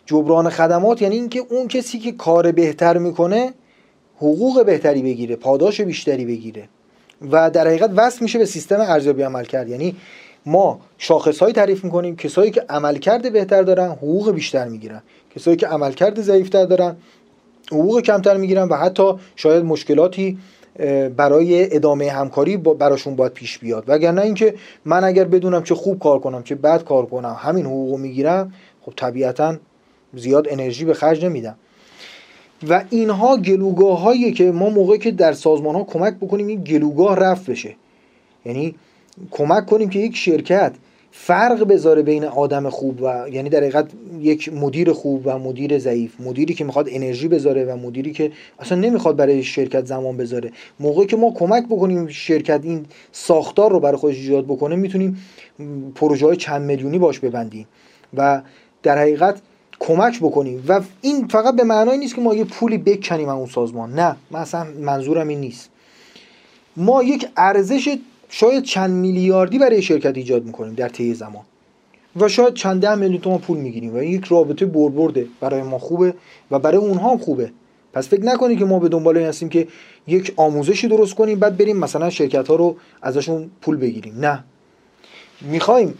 [0.05, 3.53] جبران خدمات یعنی اینکه اون کسی که کار بهتر می‌کنه
[4.18, 6.70] حقوق بهتری بگیره پاداش بیشتری بگیره.
[7.32, 9.70] و در حقیقت وصل میشه به سیستم ارزیابی عمل کرد.
[9.70, 9.95] یعنی
[10.45, 15.01] ما شاخصهایی تعریف می‌کنیم کسایی که عملکرد بهتر دارن حقوق بیشتر می‌گیرن.
[15.36, 16.95] کسایی که عملکرد ضعیفتر دارن
[17.72, 20.38] حقوق کمتر می‌گیرن و حتی شاید مشکلاتی
[21.17, 23.84] برای ادامه همکاری براشون باید پیش بیاد.
[23.88, 24.55] وگرنه اینکه
[24.86, 28.93] من اگر بدونم چه خوب کار کنم چه بد کار کنم همین حقوق می‌گیرم خب
[28.95, 29.55] طبیعتا
[30.13, 31.55] زیاد انرژی به خرج نمیدم.
[32.69, 37.15] و اینها گلوگاه هایی که ما موقعی که در سازمان ها کمک بکنیم این گلوگاه
[37.15, 37.76] رفت بشه.
[38.45, 38.76] یعنی
[39.32, 40.73] کمک کنیم که یک شرکت
[41.18, 43.89] فرق بذاره بین آدم خوب و یعنی در حقیقت
[44.20, 46.22] یک مدیر خوب و مدیر ضعیف.
[46.22, 50.51] مدیری که می‌خواد انرژی بذاره و مدیری که اصلا نمی‌خواد برای شرکت زمان بذاره.
[50.80, 55.18] موقعی که ما کمک بکنیم شرکت این ساختار رو برای خودش ایجاد بکنه می‌تونیم
[55.95, 57.68] پروژه های چند میلیونی باش ببندیم
[58.13, 58.41] و
[58.84, 59.41] در حقیقت
[59.80, 60.63] کمک بکنیم.
[60.68, 63.93] و این فقط به معنای نیست که ما یه پولی بکنیم اون سازمان.
[63.93, 65.70] نه مثلا منظورم این نیست.
[66.78, 67.97] ما یک ارزش
[68.30, 71.43] شاید چند میلیاردی برای شرکت ایجاد می‌کنیم در طی زمان.
[72.15, 75.28] و شاید چند ده میلیون تومان پول می‌گیریم و یک رابطه بربرده.
[75.39, 76.13] برای ما خوبه
[76.51, 77.51] و برای اونها هم خوبه.
[77.93, 79.67] پس فکر نکنید که ما به دنبال این هستیم که
[80.07, 84.19] یک آموزشی درست کنیم بعد بریم مثلا شرکت ها رو ازشون پول بگیریم.
[84.19, 84.43] نه.
[85.41, 85.93] می‌خوایم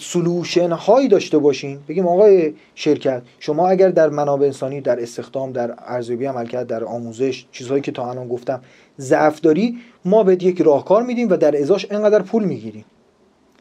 [0.00, 1.84] سلوشن هایی داشته باشیم.
[1.88, 7.44] بگیم آقای شرکت شما اگر در منابع انسانی در استخدام در ارزیابی عملکرد در آموزش
[7.52, 8.60] چیزهایی که تا الان گفتم
[9.00, 12.84] ضعف داری ما بهت یک راهکار میدیم و در ازاش انقدر پول می‌گیریم.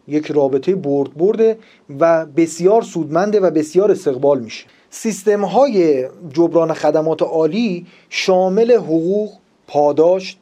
[0.08, 1.58] یک رابطه برد برده
[2.00, 4.66] و بسیار سودمنده و بسیار استقبال میشه.
[4.90, 9.32] سیستم های جبران خدمات عالی شامل حقوق
[9.68, 10.38] پاداش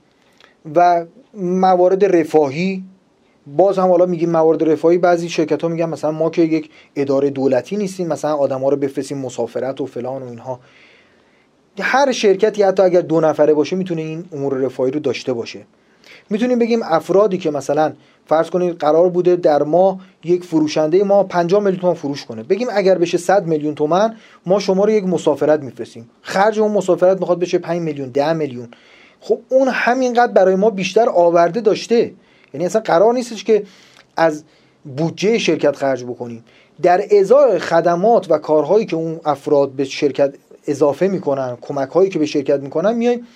[0.76, 2.84] و موارد رفاهی.
[3.48, 7.30] باز هم حالا میگیم موارد رفاهی بعضی شرکت ها میگن مثلا ما که یک اداره
[7.30, 10.60] دولتی نیستیم مثلا آدم ها رو بفرستیم مسافرت و فلان و اینها.
[11.80, 15.60] هر شرکتی حتی اگر دو نفره باشه می‌تونه این امور رفاهی رو داشته باشه.
[16.30, 17.94] می‌تونیم بگیم افرادی که مثلا
[18.26, 22.44] فرض کنید قرار بوده در ما یک فروشنده ما 50 میلیون تومان فروش کنه.
[22.44, 24.16] بگیم اگر بشه 100 میلیون تومن
[24.46, 26.10] ما شما رو یک مسافرت میفرستیم.
[26.22, 28.68] خرج اون مسافرت می‌خواد بشه 5 میلیون 10 میلیون.
[29.20, 32.14] خب اون همینقدر برای ما بیشتر آورده داشته.
[32.54, 33.64] یعنی اصلا قرار نیستش که
[34.18, 34.44] از
[34.98, 36.44] بودجه شرکت خرج بکنیم.
[36.82, 40.34] در ازای خدمات و کارهایی که اون افراد به شرکت
[40.68, 43.28] اضافه می‌کنن کمک هایی که به شرکت می‌کنن میایم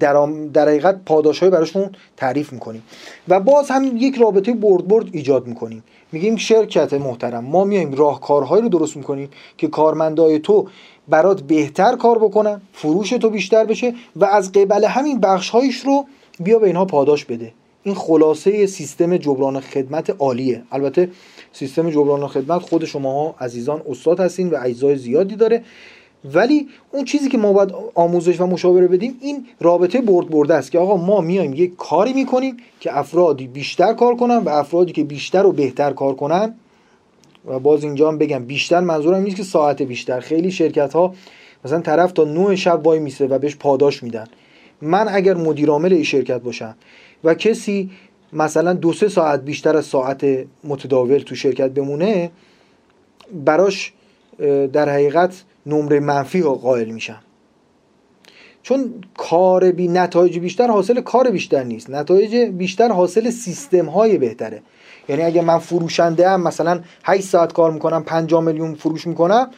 [0.00, 2.82] در, در حقیقت پاداش های براشون تعریف می‌کنیم.
[3.28, 5.84] و باز هم یک رابطه برد برد ایجاد می‌کنیم.
[6.12, 10.68] میگیم شرکت محترم ما میایم راهکارهایی رو درست می‌کنیم که کارمندای تو
[11.08, 15.54] برات بهتر کار بکنن فروش تو بیشتر بشه و از قبل همین بخش
[15.84, 16.06] رو
[16.40, 17.52] بیا به اینها پاداش بده.
[17.82, 20.62] این خلاصه سیستم جبران خدمت عالیه.
[20.72, 21.10] البته
[21.52, 25.62] سیستم جبران خدمت خود شماها عزیزان استاد هستین و اجزای زیادی داره.
[26.24, 30.70] ولی اون چیزی که ما باید آموزش و مشاوره بدیم این رابطه برد برده است
[30.70, 35.04] که آقا ما میایم یک کاری می‌کنیم که افرادی بیشتر کار کنن و افرادی که
[35.04, 36.54] بیشتر و بهتر کار کنن.
[37.46, 40.20] و باز اینجا هم بگم بیشتر منظورم نیست که ساعت بیشتر.
[40.20, 41.14] خیلی شرکت ها
[41.64, 44.26] مثلا طرف تا 9 شب وای میسه و بهش پاداش میدن.
[44.82, 46.74] من اگر مدیر عامل این شرکت باشم
[47.24, 47.90] و کسی
[48.32, 50.26] مثلا دو سه ساعت بیشتر از ساعت
[50.64, 52.30] متداول تو شرکت بمونه
[53.44, 53.92] براش
[54.72, 57.18] در حقیقت نمره منفی ها قائل میشن
[58.62, 61.90] چون کار بی نتایج بیشتر حاصل کار بیشتر نیست.
[61.90, 64.62] نتایج بیشتر حاصل سیستم های بهتره.
[65.08, 69.50] یعنی اگه من فروشنده هم مثلا 8 ساعت کار می‌کنم 5 میلیون فروش می‌کنم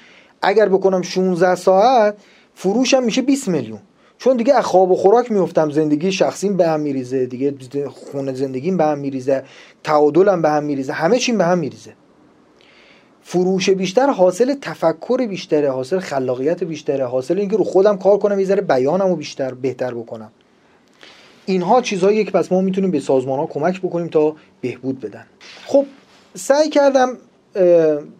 [0.42, 2.16] اگر بکنم 16 ساعت
[2.54, 3.80] فروشم میشه 20 میلیون.
[4.18, 7.54] چون دیگه از خواب و خوراک میفتم زندگی شخصیم به هم میریزه دیگه
[7.88, 9.44] خونه زندگیم به هم میریزه
[9.84, 11.92] تعادلم به هم میریزه همه چیم به هم میریزه.
[13.26, 18.46] فروش بیشتر حاصل تفکر بیشتره حاصل خلاقیت بیشتره حاصل اینکه رو خودم کار کنم یه
[18.46, 20.30] ذره بیانم رو بیشتر بهتر بکنم.
[21.46, 25.26] اینها چیزهایی که پس ما می‌تونیم به سازمان ها کمک بکنیم تا بهبود بدن.
[25.66, 25.86] خب
[26.34, 27.16] سعی کردم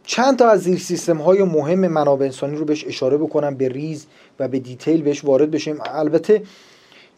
[0.05, 4.07] چند تا از زیر سیستم های مهم منابع انسانی رو بهش اشاره بکنم به ریز
[4.39, 5.79] و به دیتیل بهش وارد بشیم.
[5.95, 6.43] البته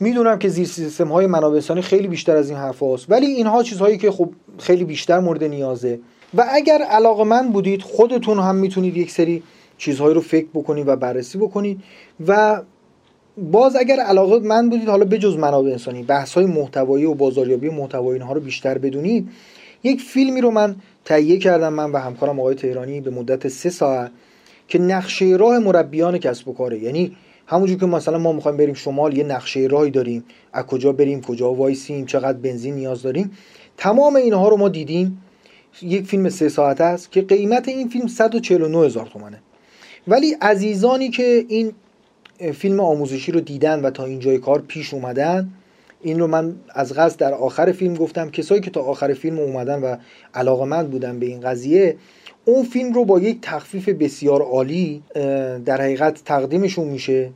[0.01, 3.63] می‌دونم که زیر سیستم های منابع انسانی خیلی بیشتر از این حرف هاست ولی اینها
[3.63, 6.01] چیزهایی که خب خیلی بیشتر مورد نیازه.
[6.35, 9.43] و اگر علاقه من بودید خودتون هم می‌تونید یک سری
[9.79, 11.81] چیزهایی رو فکر بکنید و بررسی بکنید.
[12.27, 12.63] و
[13.39, 18.19] باز اگر علاقه من بودید حالا بجز منابع انسانی بحث های محتوایی و بازاریابی محتوایی
[18.19, 19.29] اینها رو بیشتر بدونید
[19.83, 24.11] یک فیلمی رو من تهیه کردم من و همکارم آقای تهرانی به مدت سه ساعت
[24.69, 26.79] که نقشه راه مربیان کسب و کاره.
[26.79, 27.17] یعنی
[27.47, 30.25] همونجور که مثلا ما می‌خوایم بریم شمال یه نقشه راهی داریم.
[30.53, 33.31] از کجا بریم کجا وایسیم چقدر بنزین نیاز داریم.
[33.77, 35.23] تمام اینها رو ما دیدیم.
[35.83, 39.39] یک فیلم سه ساعت است که قیمت این فیلم 149 هزار تومنه
[40.09, 41.73] ولی عزیزانی که این
[42.55, 45.51] فیلم آموزشی رو دیدن و تا اینجای کار پیش اومدن
[46.03, 48.31] این رو من از قصد در آخر فیلم گفتم.
[48.31, 49.97] کسایی که تا آخر فیلم اومدن و
[50.35, 51.97] علاقمند بودن به این قضیه
[52.45, 55.03] اون فیلم رو با یک تخفیف بسیار عالی
[55.65, 57.31] در حقیقت تقدیمشون میشه.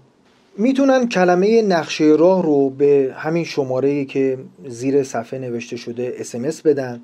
[0.59, 4.39] می‌تونن کلمه نقشه راه رو به همین شماره که
[4.69, 7.01] زیر صفحه نوشته شده اسمس بدن.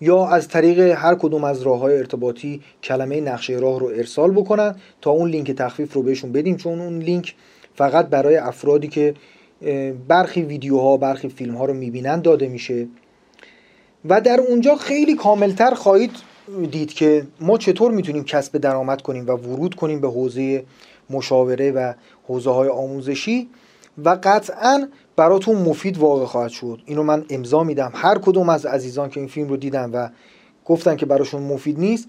[0.00, 4.74] یا از طریق هر کدوم از راه های ارتباطی کلمه نقشه راه رو ارسال بکنن
[5.00, 6.56] تا اون لینک تخفیف رو بهشون بدیم.
[6.56, 7.34] چون اون لینک
[7.74, 9.14] فقط برای افرادی که
[10.08, 12.86] برخی ویدیوها برخی فیلم ها رو می‌بینن داده میشه.
[14.04, 16.10] و در اونجا خیلی کاملتر خواهید
[16.70, 20.64] دید که ما چطور می‌تونیم کسب درآمد کنیم و ورود کنیم به حوزه
[21.10, 21.92] مشاوره و
[22.28, 23.48] حوزه های آموزشی.
[24.04, 26.80] و قطعا براتون مفید واقع خواهد شد.
[26.86, 27.92] اینو من امضا میدم.
[27.94, 30.08] هر کدوم از عزیزان که این فیلم رو دیدن و
[30.64, 32.08] گفتن که براشون مفید نیست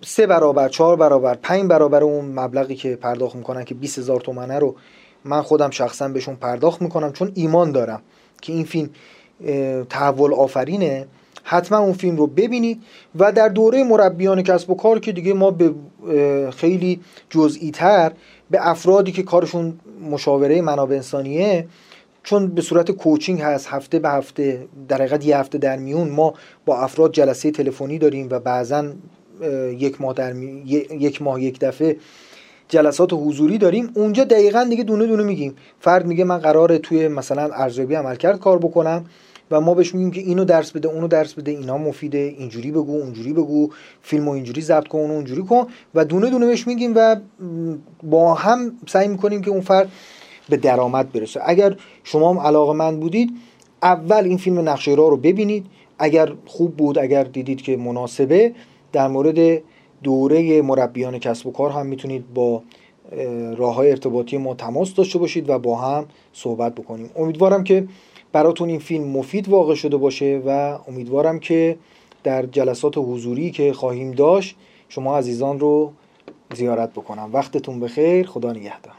[0.00, 4.58] سه برابر چهار برابر پنج برابر اون مبلغی که پرداخت می‌کنن که 20 هزار تومنه
[4.58, 4.74] رو
[5.24, 8.02] من خودم شخصا بهشون پرداخت می‌کنم چون ایمان دارم
[8.42, 8.90] که این فیلم
[9.88, 11.06] تحول آفرینه.
[11.42, 12.82] حتما اون فیلم رو ببینید
[13.18, 15.74] و در دوره مربیان کسب و کار که دیگه ما به
[16.50, 18.12] خیلی جزئی تر
[18.50, 19.80] به افرادی که کارشون
[20.10, 21.66] مشاوره منابع انسانیه
[22.22, 26.34] چون به صورت کوچینگ هست هفته به هفته در حقیقت یه هفته در میون ما
[26.66, 28.92] با افراد جلسه تلفنی داریم و بعضا
[29.78, 31.96] یک ماه در یک ماه یک دفعه
[32.68, 33.90] جلسات حضوری داریم.
[33.94, 35.56] اونجا دقیقا دیگه دونه دونه میگیم.
[35.80, 39.04] فرد میگه من قراره توی مثلا ارزیابی عملکرد کار بکنم.
[39.50, 43.00] و ما بهش میگیم که اینو درس بده اونو درس بده اینا مفیده اینجوری بگو
[43.00, 43.68] اونجوری بگو
[44.02, 47.16] فیلمو اینجوری ضبط کن اونو اونجوری کن و دونه دونه بهش میگیم و
[48.02, 49.88] با هم سعی می‌کنیم که اون فرد
[50.48, 51.40] به درآمد برسه.
[51.44, 53.30] اگر شما هم علاقه من بودید
[53.82, 55.66] اول این فیلم نقشه را رو ببینید.
[55.98, 58.52] اگر خوب بود اگر دیدید که مناسبه
[58.92, 59.62] در مورد
[60.02, 62.62] دوره مربیان کسب و کار هم می‌تونید با
[63.56, 67.10] راه های ارتباطی ما تماس داشته باشید و با هم صحبت بکنیم.
[67.16, 67.88] امیدوارم که
[68.32, 71.78] براتون این فیلم مفید واقع شده باشه و امیدوارم که
[72.24, 74.56] در جلسات حضوری که خواهیم داشت
[74.88, 75.92] شما عزیزان رو
[76.54, 77.30] زیارت بکنم.
[77.32, 78.94] وقتتون بخیر خدا نگهدار.